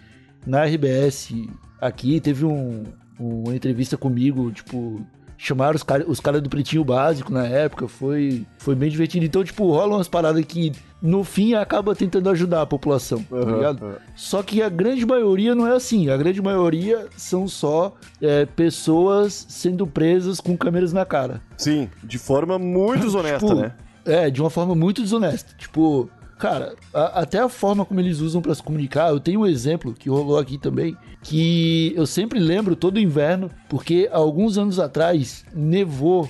na 0.45 0.65
RBS 0.65 1.33
aqui, 1.81 2.21
teve 2.21 2.45
um, 2.45 2.85
uma 3.19 3.55
entrevista 3.55 3.97
comigo, 3.97 4.51
tipo, 4.51 5.05
chamaram 5.42 5.74
os 5.74 5.83
caras 5.83 6.07
os 6.09 6.20
cara 6.20 6.40
do 6.40 6.48
Pretinho 6.48 6.85
Básico 6.85 7.33
na 7.33 7.44
época, 7.46 7.88
foi, 7.88 8.46
foi 8.59 8.74
bem 8.76 8.88
divertido. 8.88 9.24
Então, 9.26 9.42
tipo, 9.42 9.68
rolam 9.70 9.96
umas 9.98 10.07
paradas 10.09 10.44
que 10.44 10.70
no 11.02 11.24
fim 11.24 11.55
acaba 11.55 11.96
tentando 11.96 12.31
ajudar 12.31 12.62
a 12.62 12.66
população, 12.66 13.20
tá 13.24 13.37
Aham, 13.37 13.55
ligado? 13.57 13.85
aham. 13.85 13.96
Só 14.14 14.40
que 14.42 14.62
a 14.62 14.68
grande 14.68 15.05
maioria 15.05 15.52
não 15.55 15.66
é 15.66 15.74
assim. 15.74 16.09
A 16.09 16.16
grande 16.16 16.40
maioria 16.40 17.07
são 17.16 17.48
só 17.48 17.92
é, 18.20 18.46
pessoas 18.46 19.44
sendo 19.48 19.85
presas 19.85 20.38
com 20.40 20.57
câmeras 20.57 20.92
na 20.92 21.05
cara. 21.05 21.40
Sim, 21.59 21.90
de 22.05 22.18
forma 22.18 22.57
muito 22.59 23.02
desonesta, 23.07 23.46
Tipo, 23.46 23.61
né? 23.61 23.72
É, 24.05 24.31
de 24.31 24.40
uma 24.40 24.50
forma 24.50 24.74
muito 24.76 25.02
desonesta. 25.02 25.55
Tipo, 25.59 26.09
cara, 26.42 26.74
a- 26.92 27.20
até 27.20 27.38
a 27.38 27.48
forma 27.48 27.85
como 27.85 28.00
eles 28.00 28.18
usam 28.18 28.42
pra 28.42 28.52
se 28.55 28.61
comunicar, 28.62 29.11
eu 29.11 29.20
tenho 29.20 29.40
um 29.42 29.46
exemplo 29.46 29.94
que 29.94 30.11
rolou 30.11 30.37
aqui 30.38 30.59
também, 30.59 30.96
que 31.22 31.92
eu 31.96 32.05
sempre 32.05 32.40
lembro 32.40 32.74
todo 32.74 32.98
inverno, 32.98 33.48
porque 33.68 34.09
alguns 34.11 34.59
anos 34.59 34.81
atrás 34.81 35.44
nevou 35.55 36.28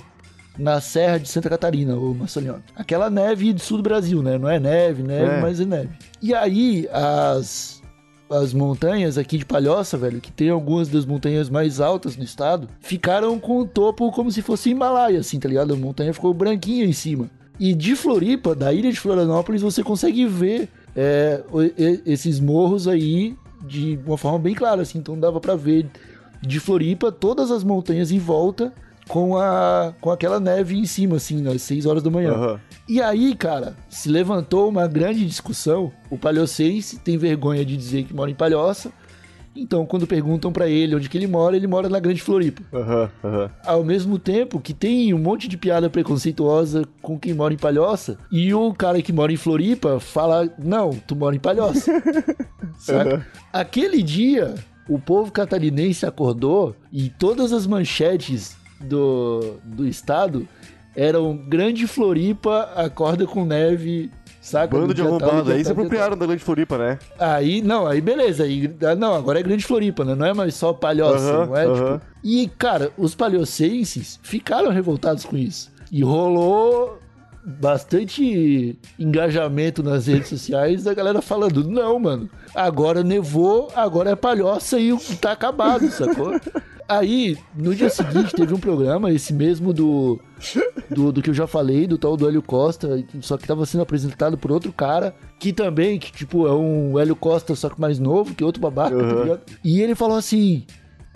na 0.55 0.79
Serra 0.79 1.17
de 1.17 1.27
Santa 1.27 1.49
Catarina, 1.49 1.95
ô 1.97 2.13
Marceliano. 2.13 2.61
Aquela 2.75 3.09
neve 3.09 3.51
do 3.53 3.59
sul 3.59 3.77
do 3.77 3.83
Brasil, 3.83 4.21
né? 4.21 4.37
Não 4.37 4.47
é 4.47 4.59
neve, 4.59 5.01
neve, 5.01 5.31
É. 5.37 5.41
mas 5.41 5.59
é 5.59 5.65
neve. 5.65 5.89
E 6.21 6.31
aí, 6.33 6.87
as 6.93 7.81
as 8.29 8.51
montanhas 8.53 9.15
aqui 9.17 9.37
de 9.37 9.45
Palhoça, 9.45 9.95
velho, 9.95 10.19
que 10.19 10.31
tem 10.31 10.49
algumas 10.49 10.87
das 10.87 11.05
montanhas 11.05 11.49
mais 11.51 11.79
altas 11.79 12.15
do 12.15 12.23
estado, 12.23 12.67
ficaram 12.79 13.37
com 13.39 13.59
o 13.59 13.65
topo 13.65 14.11
como 14.11 14.31
se 14.31 14.41
fosse 14.41 14.71
Himalaia, 14.71 15.19
assim, 15.19 15.39
tá 15.39 15.47
ligado? 15.47 15.73
A 15.73 15.77
montanha 15.77 16.11
ficou 16.13 16.33
branquinha 16.33 16.83
em 16.85 16.93
cima. 16.93 17.29
E 17.59 17.73
de 17.73 17.95
Floripa, 17.95 18.55
da 18.55 18.73
ilha 18.73 18.91
de 18.91 18.99
Florianópolis, 18.99 19.61
você 19.61 19.83
consegue 19.83 20.25
ver 20.25 20.69
é, 20.95 21.43
esses 22.05 22.39
morros 22.39 22.87
aí 22.87 23.35
de 23.61 23.99
uma 24.05 24.17
forma 24.17 24.39
bem 24.39 24.53
clara, 24.53 24.81
assim. 24.81 24.97
Então 24.97 25.19
dava 25.19 25.39
pra 25.39 25.55
ver 25.55 25.87
de 26.41 26.59
Floripa 26.59 27.11
todas 27.11 27.51
as 27.51 27.63
montanhas 27.63 28.11
em 28.11 28.19
volta 28.19 28.73
com, 29.07 29.37
a, 29.37 29.93
com 29.99 30.11
aquela 30.11 30.39
neve 30.39 30.77
em 30.77 30.85
cima, 30.85 31.17
assim, 31.17 31.47
às 31.47 31.61
6 31.61 31.85
horas 31.85 32.03
da 32.03 32.09
manhã. 32.09 32.31
Aham. 32.31 32.59
E 32.87 33.01
aí, 33.01 33.33
cara, 33.33 33.75
se 33.89 34.09
levantou 34.09 34.67
uma 34.67 34.87
grande 34.87 35.25
discussão. 35.25 35.91
O 36.09 36.17
palhocense 36.17 36.99
tem 36.99 37.17
vergonha 37.17 37.63
de 37.63 37.77
dizer 37.77 38.03
que 38.03 38.13
mora 38.13 38.29
em 38.29 38.35
Palhoça. 38.35 38.91
Então, 39.55 39.85
quando 39.85 40.07
perguntam 40.07 40.51
pra 40.51 40.67
ele 40.67 40.95
onde 40.95 41.07
que 41.07 41.17
ele 41.17 41.27
mora, 41.27 41.55
ele 41.55 41.67
mora 41.67 41.87
na 41.87 41.99
Grande 41.99 42.21
Floripa. 42.21 42.63
Aham, 42.73 43.09
aham. 43.23 43.51
Ao 43.65 43.83
mesmo 43.83 44.17
tempo 44.17 44.59
que 44.59 44.73
tem 44.73 45.13
um 45.13 45.19
monte 45.19 45.47
de 45.47 45.57
piada 45.57 45.89
preconceituosa 45.89 46.83
com 47.01 47.19
quem 47.19 47.33
mora 47.33 47.53
em 47.53 47.57
Palhoça. 47.57 48.17
E 48.31 48.53
o 48.53 48.73
cara 48.73 49.01
que 49.01 49.13
mora 49.13 49.31
em 49.31 49.37
Floripa 49.37 49.99
fala: 49.99 50.51
Não, 50.57 50.91
tu 50.91 51.15
mora 51.15 51.35
em 51.35 51.39
Palhoça. 51.39 51.91
Saca? 52.79 53.25
Aquele 53.51 54.01
dia, 54.01 54.55
o 54.89 54.97
povo 54.97 55.31
catarinense 55.31 56.05
acordou 56.05 56.75
e 56.91 57.09
todas 57.09 57.53
as 57.53 57.67
manchetes 57.67 58.57
do, 58.81 59.57
do 59.63 59.87
estado 59.87 60.47
eram 60.95 61.35
Grande 61.35 61.87
Floripa 61.87 62.71
acorda 62.75 63.25
com 63.25 63.45
neve 63.45 64.11
Saca? 64.43 64.67
Bando 64.77 64.93
de 64.93 65.01
tal, 65.01 65.15
arrombado. 65.15 65.53
Aí 65.53 65.63
se 65.63 65.71
apropriaram 65.71 66.17
da 66.17 66.25
Grande 66.25 66.43
Floripa, 66.43 66.77
né? 66.77 66.99
Aí, 67.17 67.61
não, 67.61 67.87
aí 67.87 68.01
beleza. 68.01 68.43
Aí, 68.43 68.69
ah, 68.83 68.93
não, 68.93 69.15
agora 69.15 69.39
é 69.39 69.43
Grande 69.43 69.63
Floripa, 69.63 70.03
né? 70.03 70.15
Não 70.15 70.25
é 70.25 70.33
mais 70.33 70.53
só 70.53 70.73
palhoça, 70.73 71.31
Aham, 71.33 71.45
não 71.45 71.55
é? 71.55 71.65
aham. 71.65 71.93
Tipo, 71.93 72.01
e, 72.21 72.47
cara, 72.57 72.91
os 72.97 73.15
palhocenses 73.15 74.19
ficaram 74.21 74.69
revoltados 74.69 75.23
com 75.23 75.37
isso. 75.37 75.71
E 75.89 76.03
rolou 76.03 76.99
bastante 77.45 78.77
engajamento 78.97 79.83
nas 79.83 80.07
redes 80.07 80.29
sociais 80.29 80.83
da 80.83 80.93
galera 80.93 81.21
falando: 81.21 81.63
não, 81.63 81.99
mano, 81.99 82.29
agora 82.55 83.03
nevou, 83.03 83.71
agora 83.75 84.11
é 84.11 84.15
palhoça 84.15 84.79
e 84.79 84.97
tá 85.19 85.31
acabado, 85.33 85.89
sacou? 85.89 86.39
Aí, 86.87 87.37
no 87.55 87.73
dia 87.73 87.89
seguinte, 87.89 88.35
teve 88.35 88.53
um 88.53 88.59
programa, 88.59 89.11
esse 89.11 89.33
mesmo 89.33 89.71
do, 89.73 90.19
do, 90.89 91.11
do 91.13 91.21
que 91.21 91.29
eu 91.29 91.33
já 91.33 91.47
falei, 91.47 91.87
do 91.87 91.97
tal 91.97 92.17
do 92.17 92.27
Hélio 92.27 92.41
Costa, 92.41 93.03
só 93.21 93.37
que 93.37 93.47
tava 93.47 93.65
sendo 93.65 93.81
apresentado 93.81 94.37
por 94.37 94.51
outro 94.51 94.71
cara, 94.71 95.15
que 95.39 95.53
também, 95.53 95.97
que 95.97 96.11
tipo, 96.11 96.45
é 96.45 96.53
um 96.53 96.99
Hélio 96.99 97.15
Costa, 97.15 97.55
só 97.55 97.69
que 97.69 97.79
mais 97.79 97.99
novo, 97.99 98.35
que 98.35 98.43
é 98.43 98.45
outro 98.45 98.61
babaca, 98.61 98.97
tá 98.97 99.21
ligado? 99.21 99.41
E 99.63 99.81
ele 99.81 99.95
falou 99.95 100.17
assim: 100.17 100.65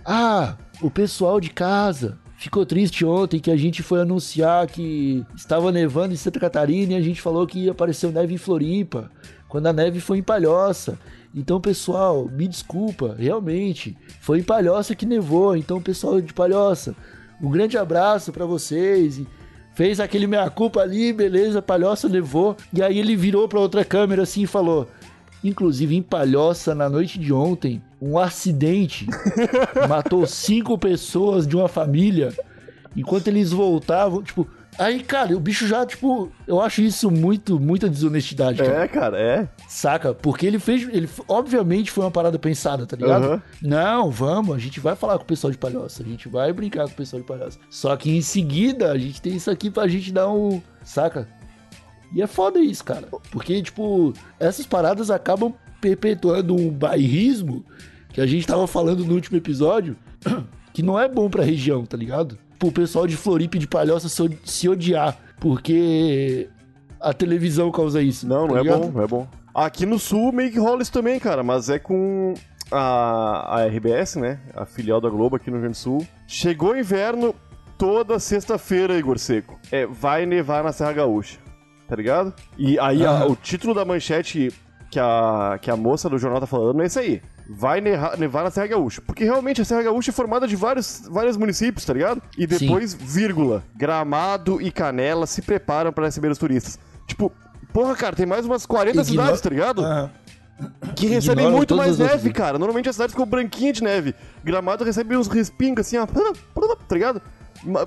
Ah, 0.06 0.56
o 0.82 0.90
pessoal 0.90 1.40
de 1.40 1.50
casa 1.50 2.18
ficou 2.38 2.66
triste 2.66 3.04
ontem 3.04 3.40
que 3.40 3.52
a 3.52 3.58
gente 3.58 3.82
foi 3.82 4.02
anunciar 4.02 4.68
que 4.68 5.26
estava 5.36 5.72
nevando 5.72 6.14
em 6.14 6.18
Santa 6.18 6.40
Catarina 6.40 6.94
e 6.94 6.96
a 6.96 7.02
gente 7.02 7.22
falou 7.22 7.46
que 7.48 7.66
ia 7.66 7.72
aparecer 7.72 8.12
neve 8.12 8.36
em 8.36 8.38
Floripa, 8.38 9.12
quando 9.50 9.68
a 9.68 9.74
neve 9.74 10.00
foi 10.00 10.20
em 10.20 10.24
Palhoça. 10.24 10.98
Então, 11.34 11.60
pessoal, 11.60 12.30
me 12.32 12.48
desculpa, 12.48 13.16
realmente, 13.18 13.98
foi 14.22 14.40
em 14.40 14.44
Palhoça 14.44 14.96
que 14.96 15.06
nevou. 15.06 15.58
Então, 15.58 15.82
pessoal 15.82 16.22
de 16.22 16.34
Palhoça, 16.34 16.96
um 17.42 17.50
grande 17.50 17.78
abraço 17.78 18.32
pra 18.32 18.46
vocês. 18.46 19.22
Fez 19.74 20.00
aquele 20.00 20.26
meia-culpa 20.26 20.82
ali, 20.82 21.14
beleza, 21.14 21.62
Palhoça 21.62 22.08
nevou. 22.08 22.56
E 22.74 22.82
aí 22.82 22.98
ele 22.98 23.16
virou 23.16 23.48
pra 23.48 23.60
outra 23.60 23.84
câmera 23.84 24.24
assim 24.24 24.44
e 24.44 24.48
falou: 24.48 24.88
Inclusive, 25.44 25.96
em 25.96 26.02
Palhoça, 26.02 26.74
na 26.74 26.90
noite 26.90 27.20
de 27.20 27.32
ontem, 27.32 27.82
um 28.02 28.18
acidente 28.18 29.08
matou 29.88 30.26
cinco 30.26 30.78
pessoas 30.78 31.48
de 31.48 31.56
uma 31.56 31.68
família. 31.68 32.34
Enquanto 32.96 33.28
eles 33.28 33.52
voltavam, 33.52 34.24
tipo. 34.24 34.48
Aí, 34.80 35.02
cara, 35.02 35.36
o 35.36 35.40
bicho 35.40 35.66
já, 35.66 35.84
tipo, 35.88 36.32
eu 36.46 36.62
acho 36.62 36.82
isso 36.82 37.10
muito, 37.10 37.60
muita 37.60 37.90
desonestidade, 37.90 38.60
cara. 38.60 38.84
É, 38.84 38.88
cara, 38.88 39.20
é. 39.20 39.50
Saca? 39.68 40.14
Porque 40.14 40.46
ele 40.46 40.60
fez. 40.60 40.84
Ele, 40.88 41.10
obviamente 41.28 41.90
foi 41.90 42.04
uma 42.04 42.12
parada 42.12 42.38
pensada, 42.38 42.86
tá 42.86 42.96
ligado? 42.96 43.26
Aham. 43.26 43.42
Não, 43.62 44.12
vamos, 44.12 44.56
a 44.56 44.60
gente 44.60 44.80
vai 44.80 44.96
falar 44.96 45.18
com 45.18 45.24
o 45.24 45.28
pessoal 45.28 45.50
de 45.50 45.58
palhoça, 45.58 46.04
a 46.04 46.06
gente 46.06 46.30
vai 46.30 46.54
brincar 46.54 46.86
com 46.86 46.94
o 46.94 46.96
pessoal 46.96 47.22
de 47.22 47.28
palhoça. 47.28 47.58
Só 47.72 47.96
que 47.96 48.16
em 48.16 48.22
seguida 48.22 48.92
a 48.92 48.98
gente 48.98 49.20
tem 49.20 49.36
isso 49.36 49.50
aqui 49.50 49.72
pra 49.72 49.88
gente 49.88 50.12
dar 50.12 50.30
um. 50.30 50.62
Saca? 50.84 51.28
E 52.14 52.22
é 52.22 52.28
foda 52.28 52.60
isso, 52.60 52.84
cara. 52.84 53.08
Porque, 53.32 53.62
tipo, 53.62 54.14
essas 54.40 54.66
paradas 54.66 55.10
acabam 55.10 55.54
perpetuando 55.82 56.56
um 56.56 56.70
bairrismo 56.70 57.64
que 58.14 58.22
a 58.22 58.26
gente 58.26 58.48
tava 58.48 58.66
falando 58.68 59.06
no 59.06 59.14
último 59.14 59.38
episódio, 59.38 59.96
que 60.74 60.82
não 60.84 61.00
é 61.00 61.08
bom 61.08 61.30
pra 61.30 61.44
região, 61.44 61.86
tá 61.86 61.96
ligado? 61.98 62.38
Pro 62.60 62.72
pessoal 62.72 63.06
de 63.06 63.16
Floripa 63.16 63.58
e 63.58 63.60
de 63.60 63.68
Palhoça 63.68 64.10
se, 64.10 64.22
od- 64.22 64.38
se 64.44 64.68
odiar, 64.68 65.18
porque 65.40 66.50
a 67.00 67.14
televisão 67.14 67.72
causa 67.72 68.02
isso. 68.02 68.28
Não, 68.28 68.48
tá 68.48 68.54
não 68.54 68.58
é 68.60 68.62
ligado? 68.64 68.80
bom, 68.82 68.92
não 68.92 69.04
é 69.04 69.08
bom. 69.08 69.28
Aqui 69.54 69.86
no 69.86 69.98
sul 70.00 70.32
meio 70.32 70.52
que 70.52 70.60
rola 70.60 70.82
isso 70.82 70.92
também, 70.92 71.20
cara, 71.20 71.44
mas 71.44 71.70
é 71.70 71.78
com 71.80 72.34
a, 72.72 73.58
a 73.62 73.66
RBS, 73.68 74.16
né? 74.16 74.40
A 74.56 74.66
filial 74.66 75.00
da 75.02 75.10
Globo 75.10 75.36
aqui 75.36 75.50
no 75.50 75.58
Rio 75.58 75.62
Grande 75.64 75.78
do 75.78 75.82
Sul. 75.82 76.08
Chegou 76.28 76.72
o 76.74 76.78
inverno 76.80 77.34
toda 77.78 78.20
sexta-feira, 78.20 78.98
Igor 78.98 79.18
Seco. 79.20 79.60
É, 79.72 79.86
vai 79.86 80.26
nevar 80.26 80.64
na 80.64 80.72
Serra 80.72 80.94
Gaúcha. 80.94 81.40
Tá 81.88 81.96
ligado? 81.96 82.34
E 82.58 82.78
aí 82.80 83.06
a- 83.06 83.12
Aham. 83.12 83.26
o 83.32 83.36
título 83.36 83.74
da 83.74 83.86
manchete 83.86 84.52
que 84.90 85.00
a, 85.00 85.60
que 85.62 85.70
a 85.72 85.76
moça 85.76 86.10
do 86.10 86.18
jornal 86.18 86.40
tá 86.40 86.48
falando 86.48 86.82
é 86.82 86.86
esse 86.86 86.98
aí. 87.00 87.22
Vai 87.50 87.80
nevar, 87.82 88.44
na 88.44 88.52
Serra 88.52 88.68
Gaúcha. 88.68 89.02
Porque 89.02 89.24
realmente 89.24 89.62
a 89.62 89.66
Serra 89.66 89.84
Gaúcha 89.84 90.12
é 90.12 90.14
formada 90.14 90.46
de 90.48 90.56
vários, 90.56 91.04
vários 91.10 91.38
municípios, 91.38 91.86
tá 91.86 91.94
ligado? 91.94 92.22
E 92.38 92.46
depois, 92.46 92.94
vírgula, 92.94 93.64
Gramado 93.76 94.62
e 94.62 94.70
Canela 94.72 95.26
se 95.26 95.42
preparam 95.42 95.94
pra 95.94 96.06
receber 96.06 96.30
os 96.30 96.38
turistas. 96.38 96.78
Tipo, 97.06 97.32
porra, 97.72 97.96
cara, 97.96 98.16
tem 98.16 98.26
mais 98.26 98.46
umas 98.46 98.66
40 98.66 99.00
Ignora- 99.02 99.06
cidades, 99.28 99.42
tá 99.42 99.50
ligado? 99.50 99.82
Aham. 99.84 100.12
Que 100.96 101.06
recebem 101.06 101.44
Ignoram 101.46 101.58
muito 101.58 101.70
todas 101.70 101.86
mais 101.86 102.02
as 102.02 102.12
neve, 102.18 102.28
né? 102.30 102.34
cara. 102.34 102.58
Normalmente 102.58 102.90
a 102.90 102.94
cidade 102.94 103.12
ficou 103.12 103.26
branquinha 103.28 103.72
de 103.72 103.84
neve. 103.84 104.16
Gramado 104.44 104.84
recebe 104.84 105.16
uns 105.16 105.28
respingos 105.28 105.86
assim, 105.86 105.98
ó. 105.98 106.06
Tá 106.88 106.96
ligado? 106.96 107.22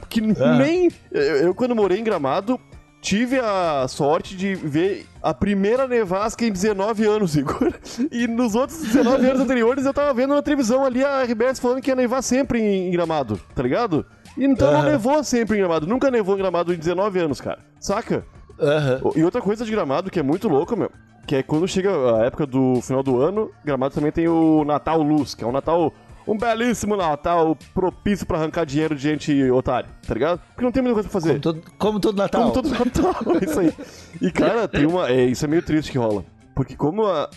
Que 0.09 0.21
Ah. 0.41 0.57
nem. 0.57 0.91
Eu, 1.11 1.21
eu, 1.23 1.55
quando 1.55 1.75
morei 1.75 1.99
em 1.99 2.05
Gramado, 2.05 2.59
tive 3.01 3.39
a 3.39 3.87
sorte 3.89 4.37
de 4.37 4.55
ver 4.55 5.07
a 5.23 5.33
primeira 5.33 5.89
nevasca 5.89 6.45
em 6.45 6.53
19 6.53 7.07
anos, 7.07 7.35
Igor. 7.37 7.73
E 8.11 8.27
nos 8.27 8.55
outros 8.55 8.81
19 8.83 9.27
anos 9.27 9.41
anteriores 9.41 9.85
eu 9.87 9.95
tava 9.95 10.13
vendo 10.15 10.35
na 10.35 10.43
televisão 10.43 10.85
ali 10.85 11.05
a 11.05 11.23
RBS 11.23 11.59
falando 11.59 11.81
que 11.81 11.91
ia 11.91 11.97
nevar 11.97 12.23
sempre 12.23 12.61
em, 12.61 12.91
Gramado, 12.91 13.41
tá 13.55 13.63
ligado? 13.63 14.05
E 14.37 14.45
então 14.45 14.71
não 14.73 14.81
Aham. 14.81 14.91
nevou 14.93 15.25
sempre 15.25 15.57
em 15.57 15.61
Gramado. 15.61 15.87
Nunca 15.87 16.11
nevou 16.11 16.35
em 16.35 16.39
Gramado 16.39 16.73
em 16.73 16.77
19 16.77 17.19
anos, 17.19 17.41
cara. 17.41 17.59
Saca? 17.79 18.25
Aham. 18.61 19.01
E 19.17 19.25
outra 19.25 19.41
coisa 19.41 19.65
de 19.65 19.71
Gramado 19.71 20.11
que 20.11 20.21
é 20.21 20.23
muito 20.23 20.49
louco, 20.49 20.77
meu, 20.77 20.91
que 21.27 21.37
é 21.37 21.43
quando 21.43 21.67
chega 21.67 21.91
a 22.17 22.25
época 22.25 22.47
do 22.47 22.81
final 22.83 23.03
do 23.03 23.21
ano, 23.21 23.51
Gramado 23.65 23.95
também 23.95 24.13
tem 24.13 24.29
o 24.29 24.65
Natal 24.65 25.03
Luz, 25.03 25.35
que 25.35 25.43
é 25.43 25.47
um 25.47 25.53
Natal, 25.53 25.93
um 26.27 26.37
belíssimo 26.37 26.97
Natal 26.97 27.57
propício 27.75 28.27
pra 28.27 28.39
arrancar 28.39 28.65
dinheiro 28.65 28.95
de 28.95 29.03
gente 29.03 29.51
otária, 29.51 29.89
tá 30.07 30.15
ligado? 30.15 30.41
Porque 30.49 30.65
não 30.65 30.73
tem 30.73 30.83
muita 30.83 30.95
coisa 30.95 31.09
pra 31.09 31.21
fazer. 31.21 31.41
Como 31.41 31.41
todo, 31.41 31.63
como 31.79 32.01
todo 32.01 32.17
Natal. 32.17 32.43
Como 32.43 32.53
todo 32.53 32.69
Natal, 32.69 33.15
é 33.41 33.45
isso 33.49 33.61
aí. 33.61 33.73
E, 34.21 34.31
cara, 34.31 34.69
tem 34.69 34.87
uma. 34.87 35.09
É, 35.09 35.25
isso 35.25 35.45
é 35.45 35.49
meio 35.49 35.63
triste 35.63 35.93
que 35.93 35.99
rola. 35.99 36.25
Porque 36.55 36.77
como, 36.77 37.07
a, 37.07 37.31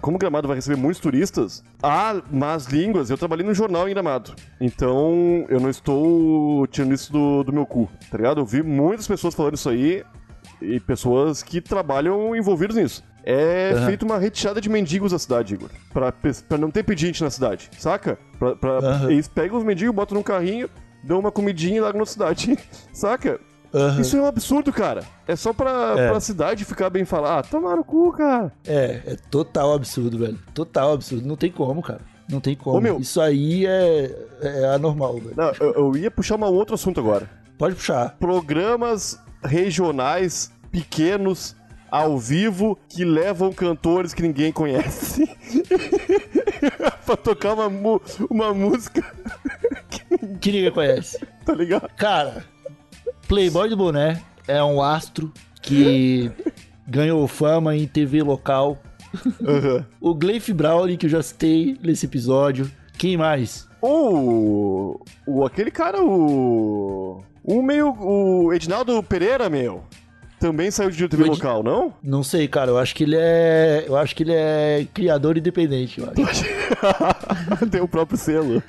como 0.00 0.16
Gramado 0.16 0.48
vai 0.48 0.56
receber 0.56 0.76
muitos 0.76 1.00
turistas, 1.00 1.62
há 1.82 2.22
más 2.30 2.66
línguas. 2.66 3.10
Eu 3.10 3.18
trabalhei 3.18 3.44
no 3.44 3.52
jornal 3.52 3.86
em 3.86 3.92
Gramado. 3.92 4.34
Então, 4.60 5.44
eu 5.48 5.60
não 5.60 5.68
estou 5.68 6.66
tirando 6.68 6.94
isso 6.94 7.12
do, 7.12 7.42
do 7.44 7.52
meu 7.52 7.66
cu, 7.66 7.90
tá 8.10 8.16
ligado? 8.16 8.40
Eu 8.40 8.46
vi 8.46 8.62
muitas 8.62 9.06
pessoas 9.06 9.34
falando 9.34 9.56
isso 9.56 9.68
aí 9.68 10.02
e 10.62 10.80
pessoas 10.80 11.42
que 11.42 11.60
trabalham 11.60 12.34
envolvidos 12.34 12.76
nisso. 12.76 13.04
É 13.24 13.72
Aham. 13.74 13.86
feito 13.86 14.02
uma 14.04 14.18
retirada 14.18 14.60
de 14.60 14.68
mendigos 14.68 15.12
da 15.12 15.18
cidade, 15.18 15.54
Igor. 15.54 15.68
Pra, 15.92 16.10
pra 16.12 16.58
não 16.58 16.70
ter 16.70 16.82
pedinte 16.82 17.22
na 17.22 17.30
cidade, 17.30 17.70
saca? 17.78 18.18
Pra, 18.38 18.56
pra- 18.56 18.78
Aham. 18.78 19.10
Eles 19.10 19.28
pegam 19.28 19.58
os 19.58 19.64
mendigos, 19.64 19.94
botam 19.94 20.16
num 20.16 20.22
carrinho, 20.22 20.68
dão 21.04 21.18
uma 21.18 21.30
comidinha 21.30 21.76
e 21.76 21.80
largam 21.80 22.00
na 22.00 22.06
cidade, 22.06 22.58
saca? 22.92 23.38
Aham. 23.72 24.00
Isso 24.00 24.16
é 24.16 24.20
um 24.20 24.26
absurdo, 24.26 24.72
cara. 24.72 25.04
É 25.28 25.36
só 25.36 25.52
pra, 25.52 25.94
É. 25.96 26.08
pra 26.10 26.18
cidade 26.20 26.64
ficar 26.64 26.90
bem 26.90 27.04
falar. 27.04 27.38
Ah, 27.38 27.42
tomar 27.42 27.76
no 27.76 27.84
cu, 27.84 28.12
cara. 28.12 28.52
É, 28.66 29.00
é 29.06 29.16
total 29.30 29.74
absurdo, 29.74 30.18
velho. 30.18 30.38
Total 30.52 30.92
absurdo. 30.92 31.28
Não 31.28 31.36
tem 31.36 31.52
como, 31.52 31.80
cara. 31.80 32.00
Não 32.28 32.40
tem 32.40 32.56
como. 32.56 32.76
Ô, 32.78 32.80
meu. 32.80 32.98
Isso 32.98 33.20
aí 33.20 33.66
é, 33.66 34.12
é 34.42 34.64
anormal, 34.74 35.14
velho. 35.14 35.34
Não, 35.36 35.52
eu, 35.60 35.72
eu 35.74 35.96
ia 35.96 36.10
puxar 36.10 36.36
um 36.36 36.42
outro 36.44 36.74
assunto 36.74 36.98
agora. 36.98 37.30
Pode 37.58 37.76
puxar. 37.76 38.16
Programas 38.18 39.20
regionais 39.44 40.50
pequenos 40.72 41.54
ao 41.90 42.18
vivo 42.18 42.78
que 42.88 43.04
levam 43.04 43.52
cantores 43.52 44.14
que 44.14 44.22
ninguém 44.22 44.52
conhece. 44.52 45.28
pra 47.04 47.16
tocar 47.16 47.54
uma, 47.54 48.00
uma 48.30 48.54
música, 48.54 49.02
Que 50.40 50.52
ninguém 50.52 50.70
conhece. 50.70 51.18
tá 51.44 51.54
ligado? 51.54 51.88
Cara, 51.96 52.44
Playboy 53.28 53.68
do 53.68 53.76
Boné 53.76 54.22
é 54.46 54.62
um 54.62 54.82
astro 54.82 55.32
que 55.62 56.30
ganhou 56.86 57.26
fama 57.28 57.76
em 57.76 57.86
TV 57.86 58.22
local. 58.22 58.78
Aham. 59.46 59.86
O 60.00 60.14
Gleif 60.14 60.52
Brawley, 60.52 60.96
que 60.96 61.06
eu 61.06 61.10
já 61.10 61.22
citei 61.22 61.76
nesse 61.82 62.06
episódio. 62.06 62.70
Quem 62.96 63.16
mais? 63.16 63.68
Ou 63.80 65.02
o, 65.26 65.44
aquele 65.44 65.70
cara, 65.70 66.02
o. 66.02 67.22
O 67.42 67.62
meio. 67.62 67.92
O 67.98 68.52
Edinaldo 68.52 69.02
Pereira, 69.02 69.48
meu. 69.50 69.82
Também 70.40 70.70
saiu 70.70 70.90
de 70.90 71.06
TV 71.06 71.24
local, 71.24 71.62
não? 71.62 71.92
Não 72.02 72.22
sei, 72.22 72.48
cara. 72.48 72.70
Eu 72.70 72.78
acho 72.78 72.94
que 72.96 73.04
ele 73.04 73.14
é. 73.16 73.84
Eu 73.86 73.94
acho 73.94 74.16
que 74.16 74.22
ele 74.22 74.32
é 74.32 74.86
criador 74.94 75.36
independente, 75.36 76.00
eu 76.00 76.08
acho. 76.08 76.44
Tem 77.70 77.80
o 77.82 77.86
próprio 77.86 78.16
selo. 78.16 78.62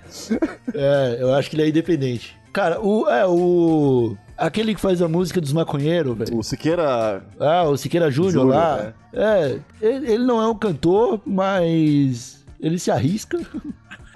É, 0.75 1.17
eu 1.19 1.33
acho 1.33 1.49
que 1.49 1.55
ele 1.55 1.63
é 1.63 1.69
independente. 1.69 2.35
Cara, 2.51 2.81
o. 2.81 3.07
É, 3.09 3.25
o. 3.25 4.17
Aquele 4.37 4.75
que 4.75 4.81
faz 4.81 5.01
a 5.01 5.07
música 5.07 5.39
dos 5.39 5.53
maconheiros, 5.53 6.17
velho. 6.17 6.37
O 6.37 6.43
Siqueira. 6.43 7.23
Ah, 7.39 7.63
o 7.63 7.77
Siqueira 7.77 8.11
Júnior 8.11 8.47
lá. 8.47 8.91
É, 9.13 9.57
ele, 9.81 10.11
ele 10.13 10.25
não 10.25 10.41
é 10.41 10.47
um 10.49 10.55
cantor, 10.55 11.21
mas 11.25 12.43
ele 12.59 12.77
se 12.79 12.91
arrisca. 12.91 13.39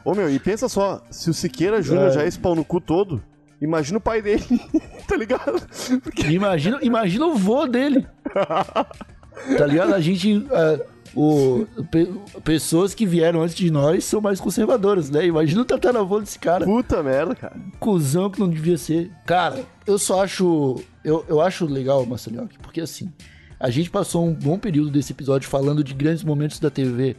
Ô 0.04 0.14
meu, 0.14 0.30
e 0.30 0.38
pensa 0.40 0.68
só, 0.68 1.02
se 1.10 1.30
o 1.30 1.34
Siqueira 1.34 1.82
Júnior 1.82 2.10
É. 2.10 2.12
já 2.12 2.24
é 2.24 2.28
esse 2.28 2.38
pau 2.38 2.54
no 2.54 2.66
cu 2.66 2.82
todo, 2.82 3.24
imagina 3.62 3.98
o 3.98 4.02
pai 4.02 4.22
dele, 4.22 4.44
tá 5.08 5.16
ligado? 5.18 5.62
Porque 6.04 6.28
Imagina, 6.28 6.80
imagina 6.82 7.26
o 7.26 7.36
vô 7.36 7.66
dele. 7.68 8.06
Tá 9.58 9.66
ligado? 9.68 9.94
A 9.94 10.00
gente. 10.00 10.48
é, 10.50 10.86
o, 11.14 11.66
pe- 11.92 12.10
pessoas 12.44 12.94
que 12.96 13.06
vieram 13.06 13.42
antes 13.42 13.54
de 13.54 13.70
nós 13.70 14.06
são 14.06 14.22
mais 14.22 14.40
conservadoras, 14.40 15.10
né? 15.10 15.26
Imagina 15.26 15.62
o 15.62 15.66
tataravô 15.66 16.22
desse 16.22 16.40
cara. 16.40 16.66
puta 16.66 17.04
merda, 17.04 17.36
cara. 17.36 17.54
Cusão 17.80 18.30
que 18.30 18.40
não 18.40 18.50
devia 18.50 18.78
ser. 18.78 19.12
Cara, 19.26 19.64
eu 19.86 20.00
só 20.00 20.24
acho. 20.24 20.82
Eu, 21.04 21.26
eu 21.28 21.42
acho 21.42 21.66
legal 21.66 22.02
o 22.04 22.08
Marcelinho, 22.08 22.48
porque 22.62 22.80
assim. 22.80 23.12
A 23.60 23.70
gente 23.70 23.90
passou 23.90 24.26
um 24.26 24.34
bom 24.34 24.58
período 24.58 24.90
desse 24.90 25.12
episódio 25.12 25.50
falando 25.50 25.84
de 25.84 25.94
grandes 25.94 26.24
momentos 26.24 26.60
da 26.60 26.70
TV, 26.70 27.16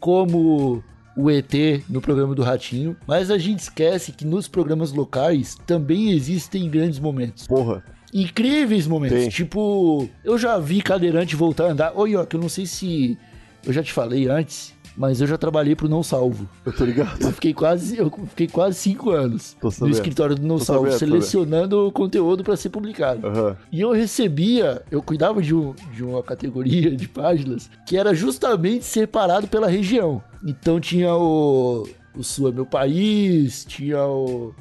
como 0.00 0.82
o 1.18 1.28
ET 1.28 1.52
no 1.90 2.00
programa 2.00 2.32
do 2.32 2.44
Ratinho, 2.44 2.96
mas 3.04 3.28
a 3.28 3.36
gente 3.36 3.58
esquece 3.58 4.12
que 4.12 4.24
nos 4.24 4.46
programas 4.46 4.92
locais 4.92 5.56
também 5.66 6.12
existem 6.12 6.70
grandes 6.70 7.00
momentos. 7.00 7.44
Porra. 7.44 7.82
Incríveis 8.14 8.86
momentos. 8.86 9.18
Tem. 9.18 9.28
Tipo, 9.28 10.08
eu 10.24 10.38
já 10.38 10.56
vi 10.58 10.80
cadeirante 10.80 11.34
voltar 11.34 11.64
a 11.64 11.70
andar. 11.72 11.92
Oi, 11.96 12.14
ó, 12.14 12.24
que 12.24 12.36
eu 12.36 12.40
não 12.40 12.48
sei 12.48 12.66
se 12.66 13.18
eu 13.66 13.72
já 13.72 13.82
te 13.82 13.92
falei 13.92 14.28
antes, 14.28 14.72
mas 14.98 15.20
eu 15.20 15.26
já 15.28 15.38
trabalhei 15.38 15.76
pro 15.76 15.88
Não 15.88 16.02
Salvo. 16.02 16.48
Eu 16.66 16.72
tô 16.72 16.84
ligado. 16.84 17.22
Eu 17.22 17.30
fiquei 17.32 17.54
quase, 17.54 17.96
eu 17.96 18.10
fiquei 18.30 18.48
quase 18.48 18.76
cinco 18.78 19.10
anos 19.10 19.56
no 19.80 19.88
escritório 19.88 20.34
do 20.34 20.42
Não 20.44 20.58
Tô 20.58 20.64
Salvo, 20.64 20.90
sabendo, 20.90 20.98
selecionando 20.98 21.92
conteúdo 21.92 22.42
para 22.42 22.56
ser 22.56 22.70
publicado. 22.70 23.24
Aham. 23.26 23.56
E 23.70 23.80
eu 23.80 23.92
recebia, 23.92 24.82
eu 24.90 25.00
cuidava 25.00 25.40
de, 25.40 25.54
um- 25.54 25.72
de 25.94 26.02
uma 26.02 26.20
categoria 26.22 26.94
de 26.96 27.06
páginas 27.08 27.70
que 27.86 27.96
era 27.96 28.12
justamente 28.12 28.84
separado 28.84 29.46
pela 29.46 29.68
região. 29.68 30.20
Então 30.44 30.80
tinha 30.80 31.14
o, 31.14 31.86
o 32.16 32.24
Sul 32.24 32.48
é 32.48 32.52
meu 32.52 32.66
país, 32.66 33.64
tinha 33.64 34.04
o, 34.04 34.52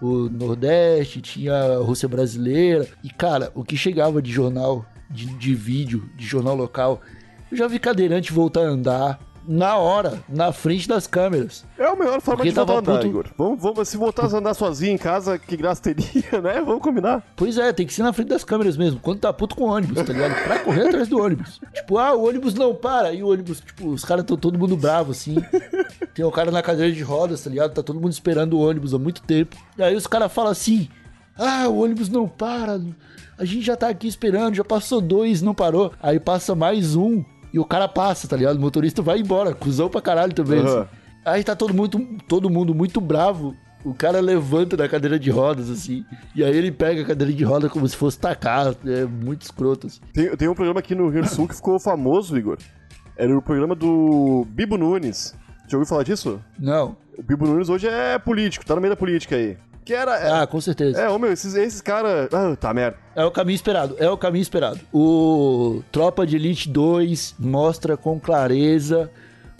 o 0.00 0.28
Nordeste, 0.30 1.20
tinha 1.20 1.52
a 1.54 1.76
Rússia 1.78 2.08
brasileira. 2.08 2.86
E 3.02 3.10
cara, 3.10 3.50
o 3.56 3.64
que 3.64 3.76
chegava 3.76 4.22
de 4.22 4.30
jornal, 4.30 4.84
de, 5.10 5.26
de 5.36 5.52
vídeo, 5.52 6.08
de 6.16 6.24
jornal 6.24 6.54
local, 6.54 7.00
eu 7.50 7.56
já 7.56 7.66
vi 7.66 7.80
cadeirante 7.80 8.32
voltar 8.32 8.60
a 8.60 8.68
andar 8.68 9.20
na 9.46 9.76
hora, 9.76 10.22
na 10.28 10.52
frente 10.52 10.86
das 10.86 11.06
câmeras. 11.06 11.64
É 11.78 11.84
a 11.86 11.96
melhor 11.96 12.20
forma 12.20 12.38
Porque 12.38 12.50
de 12.50 12.54
voltar 12.54 12.72
a 12.72 12.76
tava 12.76 12.78
andar, 12.90 12.98
puto- 12.98 13.06
Igor. 13.08 13.26
Vamos, 13.36 13.60
vamos, 13.62 13.88
se 13.88 13.96
voltar 13.96 14.24
a 14.32 14.36
andar 14.38 14.54
sozinho 14.54 14.92
em 14.92 14.98
casa, 14.98 15.38
que 15.38 15.56
graça 15.56 15.82
teria, 15.82 16.06
né? 16.42 16.60
Vamos 16.64 16.82
combinar. 16.82 17.22
Pois 17.34 17.56
é, 17.58 17.72
tem 17.72 17.86
que 17.86 17.92
ser 17.92 18.02
na 18.02 18.12
frente 18.12 18.28
das 18.28 18.44
câmeras 18.44 18.76
mesmo. 18.76 19.00
Quando 19.00 19.20
tá 19.20 19.32
puto 19.32 19.56
com 19.56 19.64
o 19.64 19.68
ônibus, 19.68 19.96
tá 20.04 20.12
ligado? 20.12 20.34
Pra 20.44 20.58
correr 20.60 20.88
atrás 20.88 21.08
do 21.08 21.18
ônibus. 21.20 21.60
Tipo, 21.74 21.98
ah, 21.98 22.14
o 22.14 22.28
ônibus 22.28 22.54
não 22.54 22.74
para. 22.74 23.12
E 23.12 23.22
o 23.22 23.28
ônibus, 23.30 23.60
tipo, 23.60 23.88
os 23.88 24.04
caras 24.04 24.24
tão 24.24 24.36
todo 24.36 24.58
mundo 24.58 24.76
bravo, 24.76 25.12
assim. 25.12 25.36
Tem 26.14 26.24
o 26.24 26.30
cara 26.30 26.50
na 26.50 26.62
cadeira 26.62 26.92
de 26.92 27.02
rodas, 27.02 27.42
tá 27.42 27.50
ligado? 27.50 27.72
Tá 27.72 27.82
todo 27.82 28.00
mundo 28.00 28.12
esperando 28.12 28.54
o 28.54 28.60
ônibus 28.60 28.92
há 28.94 28.98
muito 28.98 29.22
tempo. 29.22 29.56
E 29.78 29.82
aí 29.82 29.94
os 29.96 30.06
caras 30.06 30.30
falam 30.32 30.50
assim: 30.52 30.88
ah, 31.36 31.66
o 31.68 31.82
ônibus 31.82 32.08
não 32.08 32.28
para. 32.28 32.80
A 33.38 33.44
gente 33.44 33.62
já 33.62 33.74
tá 33.76 33.88
aqui 33.88 34.06
esperando, 34.06 34.54
já 34.54 34.62
passou 34.64 35.00
dois, 35.00 35.40
não 35.40 35.54
parou. 35.54 35.92
Aí 36.02 36.20
passa 36.20 36.54
mais 36.54 36.94
um. 36.94 37.24
E 37.52 37.58
o 37.58 37.64
cara 37.64 37.88
passa, 37.88 38.28
tá 38.28 38.36
ligado? 38.36 38.56
O 38.56 38.60
motorista 38.60 39.02
vai 39.02 39.18
embora, 39.20 39.54
cuzão 39.54 39.88
pra 39.88 40.00
caralho 40.00 40.32
também. 40.32 40.60
Aham. 40.60 40.82
assim. 40.82 40.88
Aí 41.24 41.44
tá 41.44 41.54
todo 41.54 41.74
mundo, 41.74 42.06
todo 42.26 42.48
mundo 42.48 42.74
muito 42.74 43.00
bravo. 43.00 43.54
O 43.84 43.94
cara 43.94 44.20
levanta 44.20 44.76
da 44.76 44.88
cadeira 44.88 45.18
de 45.18 45.30
rodas, 45.30 45.70
assim. 45.70 46.04
E 46.34 46.44
aí 46.44 46.54
ele 46.54 46.70
pega 46.70 47.02
a 47.02 47.04
cadeira 47.04 47.32
de 47.32 47.44
roda 47.44 47.68
como 47.68 47.88
se 47.88 47.96
fosse 47.96 48.18
tacar. 48.18 48.74
É 48.86 49.04
muito 49.06 49.42
escroto, 49.42 49.86
assim. 49.86 50.00
Tem, 50.12 50.36
tem 50.36 50.48
um 50.48 50.54
programa 50.54 50.80
aqui 50.80 50.94
no 50.94 51.08
Rio 51.08 51.22
do 51.22 51.28
Sul 51.28 51.48
que 51.48 51.54
ficou 51.54 51.78
famoso, 51.80 52.36
Igor. 52.36 52.58
Era 53.16 53.36
o 53.36 53.42
programa 53.42 53.74
do 53.74 54.46
Bibo 54.50 54.76
Nunes. 54.76 55.34
Já 55.66 55.76
ouviu 55.76 55.88
falar 55.88 56.02
disso? 56.02 56.40
Não. 56.58 56.96
O 57.16 57.22
Bibo 57.22 57.46
Nunes 57.46 57.68
hoje 57.68 57.86
é 57.86 58.18
político, 58.18 58.64
tá 58.64 58.74
no 58.74 58.80
meio 58.80 58.92
da 58.92 58.96
política 58.96 59.36
aí. 59.36 59.56
Que 59.84 59.94
era. 59.94 60.16
É, 60.18 60.30
Ah, 60.42 60.46
com 60.46 60.60
certeza. 60.60 61.00
é 61.00 61.08
ô 61.08 61.18
meu, 61.18 61.32
esses, 61.32 61.54
esses 61.54 61.80
caras. 61.80 62.28
Ah, 62.32 62.54
tá 62.56 62.72
merda. 62.74 62.96
É 63.16 63.24
o 63.24 63.30
caminho 63.30 63.54
esperado, 63.56 63.96
é 63.98 64.08
o 64.10 64.16
caminho 64.16 64.42
esperado. 64.42 64.78
O 64.92 65.82
Tropa 65.90 66.26
de 66.26 66.36
Elite 66.36 66.68
2 66.68 67.34
mostra 67.38 67.96
com 67.96 68.20
clareza 68.20 69.10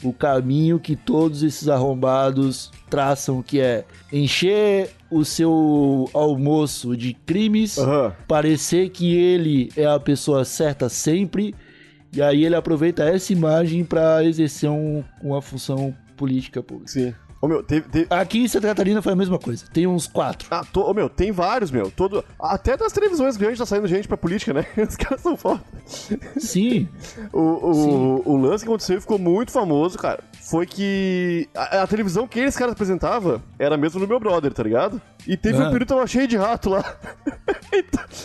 o 0.02 0.12
caminho 0.14 0.78
que 0.78 0.96
todos 0.96 1.42
esses 1.42 1.68
arrombados 1.68 2.70
traçam, 2.88 3.42
que 3.42 3.61
é 3.61 3.85
encher 4.12 4.90
o 5.11 5.24
seu 5.26 6.09
almoço 6.14 6.96
de 6.96 7.12
crimes, 7.12 7.76
Aham. 7.76 8.14
parecer 8.26 8.88
que 8.90 9.14
ele 9.14 9.68
é 9.76 9.85
a 9.85 10.00
pessoa 10.00 10.42
certa 10.44 10.88
sempre, 10.88 11.54
e 12.12 12.22
aí 12.22 12.44
ele 12.44 12.54
aproveita 12.54 13.02
essa 13.04 13.33
imagem 13.33 13.85
pra 13.85 14.24
exercer 14.24 14.70
um- 14.70 15.04
uma 15.22 15.42
função 15.42 15.94
política 16.16 16.62
pública. 16.62 16.90
Sim. 16.90 17.14
Ô 17.42 17.48
meu, 17.48 17.62
teve. 17.62 17.88
teve... 17.88 18.07
Aqui 18.11 18.40
em 18.42 18.48
Santa 18.48 18.68
Catarina 18.68 19.00
foi 19.00 19.14
a 19.14 19.16
mesma 19.16 19.38
coisa, 19.38 19.64
tem 19.72 19.87
uns 19.87 20.07
quatro. 20.07 20.46
Ah, 20.50 20.62
to... 20.62 20.83
ô, 20.83 20.92
meu, 20.92 21.09
tem 21.09 21.33
vários, 21.33 21.70
meu. 21.70 21.90
Todo... 21.90 22.22
Até 22.38 22.76
das 22.76 22.92
televisões 22.92 23.37
grandes 23.38 23.59
tá 23.59 23.64
saindo 23.64 23.88
gente 23.88 24.07
pra 24.07 24.16
política, 24.16 24.53
né? 24.53 24.66
Os 24.87 24.94
caras 24.96 25.22
são 25.22 25.37
foda. 25.38 25.62
Sim, 26.37 26.87
O, 27.33 27.40
o, 27.40 28.22
o 28.33 28.37
lance 28.37 28.62
que 28.64 28.68
aconteceu 28.70 28.98
e 28.98 29.00
ficou 29.00 29.18
muito 29.18 29.53
famoso, 29.53 29.96
cara, 29.98 30.22
foi 30.50 30.66
que 30.66 31.48
a, 31.55 31.83
a 31.83 31.87
televisão 31.87 32.26
que 32.29 32.40
eles 32.40 32.57
caras 32.57 32.72
apresentavam 32.72 33.42
era 33.59 33.76
mesmo 33.76 33.98
do 34.00 34.07
meu 34.07 34.20
brother, 34.20 34.53
tá 34.53 34.62
ligado? 34.62 35.00
E 35.26 35.35
teve 35.37 35.57
um 35.59 35.62
Ah. 35.62 35.70
período 35.70 35.81
que 35.88 35.94
tava 35.94 36.07
cheio 36.07 36.29
de 36.29 36.37
rato 36.37 36.68
lá. 36.70 36.85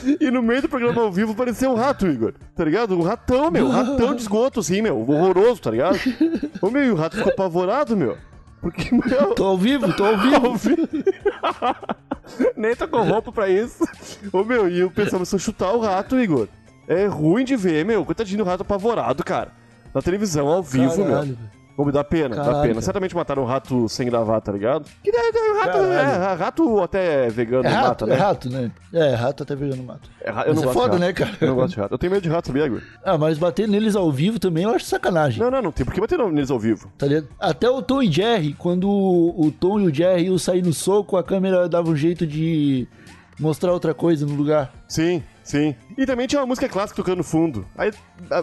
e, 0.03 0.25
e 0.25 0.31
no 0.31 0.41
meio 0.41 0.61
do 0.61 0.69
programa 0.69 1.01
ao 1.01 1.11
vivo 1.11 1.31
apareceu 1.31 1.71
um 1.71 1.75
rato, 1.75 2.05
Igor. 2.07 2.33
Tá 2.55 2.65
ligado? 2.65 2.97
Um 2.97 3.01
ratão, 3.01 3.49
meu. 3.49 3.65
Um 3.67 3.71
ratão 3.71 4.13
de 4.13 4.21
esgoto, 4.21 4.59
assim, 4.59 4.81
meu. 4.81 4.97
Horroroso, 4.99 5.61
tá 5.61 5.71
ligado? 5.71 5.97
Ô, 6.61 6.69
meu, 6.69 6.83
e 6.83 6.91
o 6.91 6.95
rato 6.95 7.15
ficou 7.17 7.31
apavorado, 7.31 7.95
meu. 7.95 8.17
Porque, 8.65 8.89
meu. 8.95 9.35
tô 9.35 9.43
ao 9.43 9.57
vivo, 9.59 9.93
tô 9.93 10.03
ao 10.03 10.17
vivo. 10.17 10.57
Nem 12.57 12.75
tá 12.75 12.87
com 12.87 13.03
roupa 13.03 13.31
pra 13.31 13.47
isso. 13.47 13.83
Ô, 14.33 14.43
meu, 14.43 14.67
e 14.67 14.83
o 14.83 14.89
pessoal 14.89 15.19
começou 15.19 15.37
a 15.37 15.39
chutar 15.39 15.71
o 15.71 15.79
rato, 15.79 16.19
Igor. 16.19 16.47
É 16.87 17.05
ruim 17.05 17.45
de 17.45 17.55
ver, 17.55 17.85
meu. 17.85 18.03
Coitadinho 18.03 18.43
do 18.43 18.43
rato 18.43 18.61
apavorado, 18.61 19.23
cara. 19.23 19.51
Na 19.93 20.01
televisão, 20.01 20.47
ao 20.47 20.63
vivo, 20.63 20.97
meu. 20.97 21.05
Caralho, 21.05 21.35
velho. 21.35 21.54
Me 21.77 21.91
dá 21.91 22.03
pena, 22.03 22.35
dá 22.35 22.43
pena. 22.61 22.67
cara. 22.69 22.81
Certamente 22.81 23.15
mataram 23.15 23.43
um 23.43 23.45
rato 23.45 23.89
sem 23.89 24.07
gravar, 24.07 24.39
tá 24.41 24.51
ligado? 24.51 24.85
Que 25.03 25.11
daí, 25.11 25.31
daí, 25.31 25.57
rato, 25.59 25.77
é, 25.77 26.35
rato 26.35 26.79
até 26.81 27.29
vegano 27.29 27.67
É 27.67 27.71
rato, 27.71 27.87
mata, 27.87 28.05
é 28.05 28.07
né? 28.07 28.15
rato, 28.15 28.49
né? 28.49 28.71
É, 28.93 29.13
rato 29.13 29.43
até 29.43 29.55
vegano 29.55 29.83
mata. 29.83 30.09
É 30.21 30.29
eu 30.29 30.33
Mas 30.35 30.45
não 30.45 30.51
é 30.53 30.65
gosto 30.65 30.73
foda, 30.73 30.93
de 30.95 30.99
né, 30.99 31.13
cara? 31.13 31.31
Eu 31.41 31.47
não 31.47 31.55
gosto 31.55 31.73
de 31.73 31.79
rato. 31.81 31.93
Eu 31.93 31.97
tenho 31.97 32.11
medo 32.13 32.23
de 32.23 32.29
rato, 32.29 32.47
sabia, 32.47 32.65
Igor? 32.65 32.81
Ah, 33.03 33.17
mas 33.17 33.37
bater 33.37 33.67
neles 33.67 33.95
ao 33.95 34.11
vivo 34.11 34.39
também 34.39 34.63
eu 34.63 34.69
acho 34.69 34.85
sacanagem. 34.85 35.39
Não, 35.41 35.51
não, 35.51 35.61
não 35.61 35.71
tem 35.71 35.85
por 35.85 35.93
que 35.93 35.99
bater 35.99 36.17
neles 36.17 36.49
ao 36.49 36.59
vivo. 36.59 36.91
Tá 36.97 37.05
ligado? 37.07 37.27
Até 37.39 37.69
o 37.69 37.81
Tom 37.81 38.01
e 38.01 38.11
Jerry, 38.11 38.53
quando 38.53 38.89
o 38.89 39.51
Tom 39.59 39.79
e 39.81 39.87
o 39.87 39.93
Jerry 39.93 40.25
iam 40.25 40.37
sair 40.37 40.61
no 40.61 40.73
soco, 40.73 41.17
a 41.17 41.23
câmera 41.23 41.67
dava 41.67 41.89
um 41.89 41.95
jeito 41.95 42.25
de 42.25 42.87
mostrar 43.39 43.71
outra 43.71 43.93
coisa 43.93 44.25
no 44.25 44.33
lugar. 44.33 44.71
Sim, 44.87 45.21
sim. 45.43 45.75
E 45.97 46.05
também 46.05 46.27
tinha 46.27 46.39
uma 46.41 46.47
música 46.47 46.67
clássica 46.69 46.95
tocando 46.97 47.17
no 47.17 47.23
fundo. 47.23 47.65
Aí 47.77 47.91
a- 48.31 48.37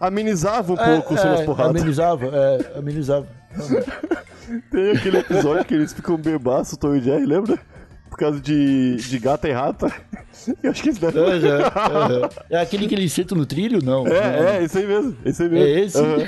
a- 0.00 0.06
amenizava 0.06 0.72
um 0.72 0.76
É, 0.78 0.94
pouco 0.94 1.14
o 1.14 1.18
som 1.18 1.28
das 1.30 1.40
é, 1.40 1.44
porradas. 1.44 1.76
amenizava, 1.80 2.26
é, 2.26 2.78
amenizava. 2.78 3.26
Tem 4.70 4.90
aquele 4.92 5.18
episódio 5.18 5.64
que 5.64 5.74
eles 5.74 5.92
ficam 5.92 6.16
bebaço, 6.16 6.76
Tom 6.76 6.94
e 6.94 7.00
Jerry, 7.00 7.26
lembra? 7.26 7.58
Por 8.08 8.16
causa 8.16 8.40
de, 8.40 8.96
de 8.96 9.18
gata 9.18 9.48
e 9.48 9.52
rata. 9.52 9.92
Eu 10.62 10.70
acho 10.70 10.82
que 10.82 10.90
isso 10.90 11.00
deve... 11.00 11.18
É, 11.20 11.40
já, 11.40 11.58
é. 12.50 12.56
É 12.56 12.60
aquele 12.60 12.86
que 12.88 12.94
eles 12.94 13.12
sentam 13.12 13.36
no 13.36 13.44
trilho? 13.44 13.84
Não. 13.84 14.06
É, 14.06 14.58
é, 14.58 14.64
esse 14.64 14.78
aí 14.78 14.86
mesmo. 14.86 15.16
Esse 15.24 15.42
aí 15.42 15.48
mesmo. 15.50 15.66
É 15.66 15.80
esse? 15.80 15.98
Aham. 15.98 16.18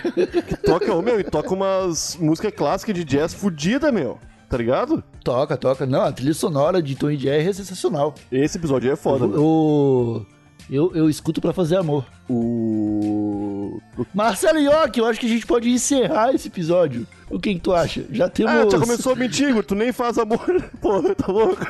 Que 0.43 0.57
toca, 0.59 0.93
ô, 0.95 1.01
meu, 1.01 1.19
e 1.19 1.25
toca 1.25 1.55
umas 1.55 2.17
músicas 2.21 2.53
clássicas 2.55 2.95
de 2.95 3.05
jazz 3.05 3.33
fudida, 3.33 3.91
meu. 3.91 4.19
Tá 4.49 4.57
ligado? 4.59 5.03
Toca, 5.23 5.57
toca. 5.57 5.87
Não, 5.87 6.03
a 6.03 6.13
trilha 6.13 6.35
sonora 6.35 6.83
de 6.83 6.95
Tom 6.95 7.11
e 7.11 7.17
Jerry 7.17 7.49
é 7.49 7.53
sensacional. 7.53 8.15
Esse 8.31 8.59
episódio 8.59 8.89
aí 8.89 8.95
é 8.95 8.97
foda. 8.97 9.27
O... 9.27 10.25
Eu, 10.71 10.93
eu 10.95 11.11
escuto 11.11 11.41
pra 11.41 11.53
fazer 11.53 11.77
amor. 11.77 12.05
O. 12.29 13.81
Marcelo 14.15 14.61
York, 14.61 14.99
eu 14.99 15.05
acho 15.05 15.19
que 15.19 15.27
a 15.27 15.29
gente 15.29 15.45
pode 15.45 15.69
encerrar 15.69 16.33
esse 16.33 16.47
episódio. 16.47 17.07
O 17.29 17.41
que, 17.41 17.55
que 17.55 17.61
tu 17.61 17.75
acha? 17.75 18.05
Já 18.13 18.29
temos. 18.29 18.53
Ah, 18.53 18.71
já 18.71 18.79
começou 18.79 19.13
a 19.13 19.17
mentir. 19.17 19.65
Tu 19.65 19.75
nem 19.75 19.93
faz 19.93 20.17
amor. 20.17 20.41
Pô, 20.81 21.03
tá 21.15 21.33
louco? 21.33 21.67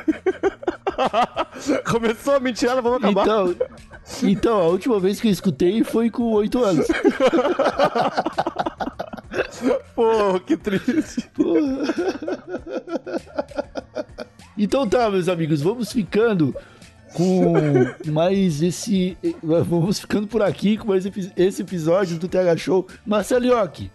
começou 1.89 2.35
a 2.35 2.39
mentirada, 2.39 2.79
vamos 2.81 2.99
acabar. 2.99 3.23
Então, 3.23 3.55
então, 4.23 4.59
a 4.59 4.67
última 4.67 4.99
vez 4.99 5.19
que 5.19 5.27
eu 5.27 5.31
escutei 5.31 5.83
foi 5.83 6.11
com 6.11 6.31
oito 6.33 6.63
anos. 6.63 6.85
Pô, 9.95 10.39
que 10.45 10.57
triste. 10.57 11.29
Então 14.63 14.87
tá, 14.87 15.09
meus 15.09 15.27
amigos, 15.27 15.59
vamos 15.61 15.91
ficando 15.91 16.55
com 17.13 17.53
mais 18.11 18.61
esse. 18.61 19.17
Vamos 19.43 19.99
ficando 19.99 20.27
por 20.27 20.41
aqui 20.41 20.77
com 20.77 20.87
mais 20.89 21.03
esse 21.35 21.61
episódio 21.63 22.17
do 22.19 22.27
TH 22.27 22.57
Show. 22.57 22.87
Marcelo 23.05 23.45
York, 23.45 23.89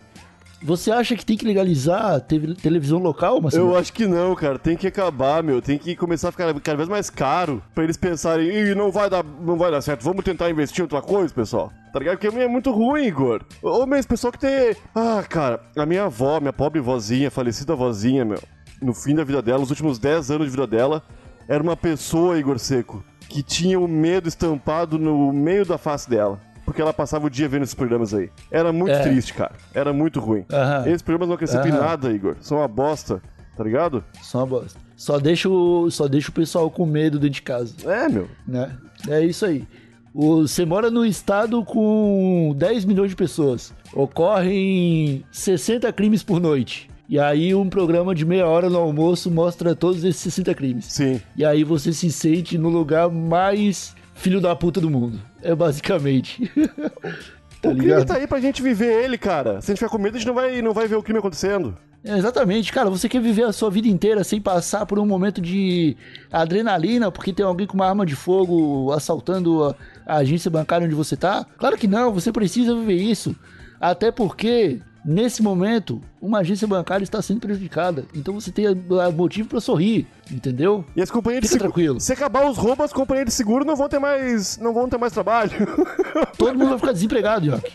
você 0.63 0.91
acha 0.91 1.15
que 1.15 1.25
tem 1.25 1.37
que 1.37 1.47
legalizar 1.47 2.15
a 2.15 2.21
te- 2.21 2.55
televisão 2.57 2.99
local, 2.99 3.41
Marcelo? 3.41 3.71
Eu 3.71 3.77
acho 3.79 3.93
que 3.93 4.07
não, 4.07 4.35
cara. 4.35 4.59
Tem 4.59 4.77
que 4.77 4.87
acabar, 4.89 5.41
meu. 5.43 5.63
Tem 5.63 5.79
que 5.79 5.95
começar 5.95 6.31
a 6.31 6.33
ficar 6.33 6.53
cada 6.61 6.77
vez 6.77 6.89
mais 6.89 7.09
caro 7.09 7.63
pra 7.75 7.85
eles 7.85 7.97
pensarem, 7.97 8.49
Ih, 8.49 8.75
não 8.75 8.91
vai 8.91 9.09
dar, 9.09 9.23
não 9.25 9.57
vai 9.57 9.71
dar 9.71 9.81
certo. 9.83 10.03
Vamos 10.03 10.25
tentar 10.25 10.51
investir 10.51 10.81
em 10.81 10.83
outra 10.83 11.01
coisa, 11.01 11.33
pessoal. 11.33 11.73
Tá 11.93 12.01
ligado? 12.01 12.19
Porque 12.19 12.37
é 12.37 12.49
muito 12.49 12.73
ruim, 12.73 13.07
Igor. 13.07 13.43
Meu, 13.63 13.95
esse 13.95 14.09
pessoal 14.09 14.33
que 14.33 14.39
tem. 14.41 14.75
Ah, 14.95 15.23
cara, 15.29 15.61
a 15.77 15.87
minha 15.87 16.05
avó, 16.05 16.41
minha 16.41 16.53
pobre 16.53 16.81
vozinha, 16.81 17.31
falecida 17.31 17.75
vozinha, 17.77 18.25
meu, 18.25 18.43
no 18.81 18.93
fim 18.95 19.15
da 19.15 19.25
vida 19.25 19.41
dela, 19.43 19.59
nos 19.61 19.71
últimos 19.71 19.99
10 19.99 20.31
anos 20.31 20.47
de 20.47 20.51
vida 20.51 20.67
dela, 20.67 21.03
era 21.49 21.63
uma 21.63 21.77
pessoa, 21.77 22.39
Igor 22.39 22.59
Seco, 22.59 23.05
que 23.29 23.43
tinha 23.43 23.79
o 23.79 23.87
medo 23.89 24.29
estampado 24.29 24.99
no 24.99 25.33
meio 25.33 25.65
da 25.65 25.79
face 25.79 26.09
dela. 26.09 26.41
Porque 26.65 26.83
ela 26.83 26.93
passava 26.93 27.27
o 27.27 27.31
dia 27.31 27.49
vendo 27.49 27.63
esses 27.63 27.75
programas 27.75 28.13
aí. 28.13 28.29
Era 28.51 28.73
muito 28.73 28.91
É. 28.93 29.01
triste, 29.03 29.33
cara. 29.35 29.53
Era 29.73 29.93
muito 29.93 30.19
ruim. 30.19 30.45
Aham. 30.53 30.87
Esses 30.89 31.03
programas 31.03 31.29
não 31.29 31.35
acrescentam 31.37 31.69
em 31.69 31.73
Aham. 31.73 31.81
nada, 31.81 32.13
Igor. 32.13 32.37
São 32.41 32.59
uma 32.59 32.67
bosta, 32.67 33.23
tá 33.57 33.63
ligado? 33.63 34.03
Só 34.21 34.39
uma 34.39 34.47
bosta. 34.47 34.81
Só 34.97 35.19
deixa, 35.21 35.49
o, 35.49 35.89
só 35.93 36.09
deixa 36.09 36.29
o 36.31 36.33
pessoal 36.33 36.69
com 36.69 36.85
medo 36.85 37.19
dentro 37.21 37.35
de 37.35 37.43
casa, 37.43 37.75
É, 37.85 38.09
meu. 38.09 38.29
né? 38.49 38.77
É 39.09 39.25
isso 39.25 39.47
aí. 39.47 39.65
Você 40.13 40.65
mora 40.65 40.91
num 40.91 41.05
estado 41.05 41.63
com 41.65 42.53
10 42.57 42.85
milhões 42.85 43.11
de 43.11 43.17
pessoas. 43.17 43.73
Ocorrem 43.93 45.25
60 45.31 45.93
crimes 45.93 46.23
por 46.23 46.41
noite. 46.41 46.91
E 47.09 47.19
aí 47.19 47.55
um 47.55 47.69
programa 47.69 48.15
de 48.15 48.25
meia 48.25 48.47
hora 48.47 48.69
no 48.69 48.79
almoço 48.79 49.31
mostra 49.31 49.75
todos 49.75 50.03
esses 50.03 50.21
60 50.23 50.55
crimes. 50.55 50.87
Sim. 50.87 51.21
E 51.37 51.45
aí 51.45 51.63
você 51.63 51.93
se 51.93 52.11
sente 52.11 52.59
no 52.59 52.69
lugar 52.69 53.09
mais 53.09 53.95
filho 54.15 54.41
da 54.41 54.57
puta 54.57 54.81
do 54.81 54.91
mundo. 54.91 55.21
É 55.43 55.55
basicamente. 55.55 56.51
tá 57.63 57.69
o 57.69 57.77
crime 57.77 58.05
tá 58.05 58.17
aí 58.17 58.27
pra 58.27 58.41
gente 58.41 58.61
viver 58.63 59.05
ele, 59.05 59.17
cara. 59.17 59.61
Se 59.61 59.71
a 59.71 59.75
gente 59.75 59.79
ficar 59.79 59.91
com 59.91 59.99
medo, 59.99 60.17
a 60.17 60.19
gente 60.19 60.27
não 60.27 60.35
vai, 60.35 60.61
não 60.61 60.73
vai 60.73 60.89
ver 60.89 60.97
o 60.97 61.03
crime 61.03 61.21
acontecendo. 61.21 61.77
É, 62.05 62.17
exatamente, 62.17 62.73
cara. 62.73 62.89
Você 62.89 63.09
quer 63.09 63.21
viver 63.21 63.45
a 63.45 63.53
sua 63.53 63.71
vida 63.71 63.89
inteira 63.89 64.23
sem 64.23 64.41
passar 64.41 64.87
por 64.87 64.99
um 64.99 65.07
momento 65.07 65.41
de 65.41 65.97
adrenalina 66.33 67.11
porque 67.11 67.33
tem 67.33 67.45
alguém 67.45 67.67
com 67.67 67.75
uma 67.75 67.89
arma 67.89 68.07
de 68.07 68.15
fogo 68.15 68.93
assaltando 68.93 69.65
a, 69.65 69.75
a 70.07 70.17
agência 70.19 70.51
bancária 70.51 70.87
onde 70.87 70.95
você 70.95 71.17
tá? 71.17 71.45
Claro 71.59 71.77
que 71.77 71.87
não, 71.87 72.13
você 72.13 72.33
precisa 72.33 72.75
viver 72.75 72.97
isso. 72.97 73.35
Até 73.81 74.11
porque, 74.11 74.81
nesse 75.07 75.43
momento, 75.43 76.01
uma 76.21 76.41
agência 76.41 76.67
bancária 76.67 77.05
está 77.05 77.23
sendo 77.23 77.41
prejudicada. 77.41 78.05
Então 78.15 78.35
você 78.35 78.51
tem 78.51 78.67
motivo 79.15 79.49
pra 79.49 79.61
sorrir, 79.61 80.07
entendeu? 80.31 80.85
E 80.97 81.01
as 81.01 81.11
companhias 81.11 81.43
de 81.43 81.49
Fica 81.49 81.59
seguro. 81.61 81.73
tranquilo. 81.73 82.01
Se 82.01 82.13
acabar 82.13 82.51
os 82.51 82.59
roubos, 82.59 82.87
as 82.87 82.93
companhias 82.93 83.27
de 83.27 83.33
seguro 83.33 83.65
não 83.65 83.77
vão 83.77 83.89
ter 83.89 84.01
mais. 84.01 84.59
não 84.59 84.75
vão 84.75 84.89
ter 84.89 84.99
mais 84.99 85.13
trabalho. 85.13 85.53
Todo 86.37 86.59
mundo 86.59 86.71
vai 86.71 86.79
ficar 86.79 86.93
desempregado, 86.93 87.47
Jock. 87.47 87.73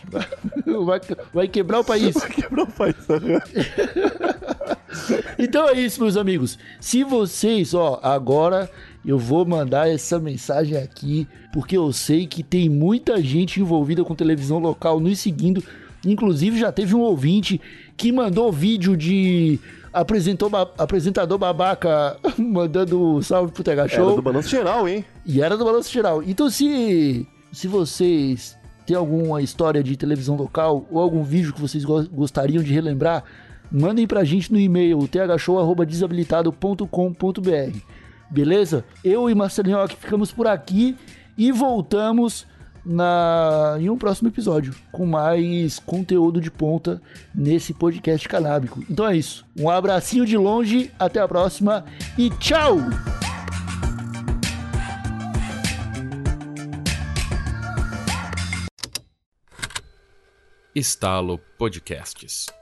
Vai, 0.84 1.00
vai 1.34 1.48
quebrar 1.48 1.80
o 1.80 1.84
país. 1.84 2.14
Quebrou 2.24 2.64
o 2.66 2.72
país. 2.72 2.96
Então 5.38 5.68
é 5.68 5.72
isso, 5.72 6.00
meus 6.02 6.16
amigos. 6.16 6.58
Se 6.80 7.02
vocês, 7.02 7.72
ó, 7.74 7.98
agora 8.02 8.70
eu 9.04 9.18
vou 9.18 9.44
mandar 9.44 9.88
essa 9.88 10.18
mensagem 10.18 10.76
aqui, 10.76 11.26
porque 11.52 11.76
eu 11.76 11.92
sei 11.92 12.26
que 12.26 12.42
tem 12.42 12.68
muita 12.68 13.20
gente 13.22 13.60
envolvida 13.60 14.04
com 14.04 14.14
televisão 14.14 14.58
local 14.58 15.00
nos 15.00 15.18
seguindo. 15.18 15.62
Inclusive, 16.06 16.58
já 16.58 16.72
teve 16.72 16.94
um 16.94 17.00
ouvinte 17.00 17.60
que 17.96 18.10
mandou 18.10 18.50
vídeo 18.52 18.96
de 18.96 19.58
apresentou, 19.92 20.48
ba- 20.50 20.70
apresentador 20.78 21.38
babaca 21.38 22.16
mandando 22.38 23.22
salve 23.22 23.52
pro 23.52 23.62
Tega 23.62 23.82
Era 23.82 23.88
Show. 23.90 24.16
do 24.16 24.22
balanço 24.22 24.48
geral, 24.48 24.88
hein? 24.88 25.04
E 25.24 25.40
era 25.42 25.56
do 25.56 25.64
Balanço 25.64 25.92
Geral. 25.92 26.20
Então, 26.22 26.48
se, 26.50 27.26
se 27.52 27.68
vocês 27.68 28.56
têm 28.86 28.96
alguma 28.96 29.40
história 29.42 29.82
de 29.82 29.96
televisão 29.96 30.34
local 30.34 30.84
ou 30.90 30.98
algum 31.00 31.22
vídeo 31.22 31.52
que 31.52 31.60
vocês 31.60 31.84
go- 31.84 32.08
gostariam 32.10 32.62
de 32.64 32.72
relembrar, 32.72 33.22
mandem 33.70 34.06
pra 34.06 34.24
gente 34.24 34.50
no 34.52 34.58
e-mail 34.58 35.06
thshow.desabilitado.com.br. 35.06 37.78
Beleza? 38.30 38.84
Eu 39.04 39.28
e 39.28 39.34
Marcelinho 39.34 39.76
Roque 39.76 39.96
ficamos 39.96 40.32
por 40.32 40.46
aqui 40.46 40.96
e 41.36 41.52
voltamos 41.52 42.46
na 42.84 43.76
em 43.80 43.88
um 43.88 43.96
próximo 43.96 44.28
episódio 44.28 44.74
com 44.90 45.06
mais 45.06 45.78
conteúdo 45.78 46.40
de 46.40 46.50
ponta 46.50 47.00
nesse 47.34 47.72
podcast 47.72 48.28
canábico. 48.28 48.82
Então 48.90 49.06
é 49.06 49.16
isso. 49.16 49.44
Um 49.58 49.68
abracinho 49.68 50.26
de 50.26 50.36
longe, 50.36 50.90
até 50.98 51.20
a 51.20 51.28
próxima 51.28 51.84
e 52.18 52.30
tchau! 52.30 52.78
Estalo 60.74 61.38
Podcasts. 61.58 62.61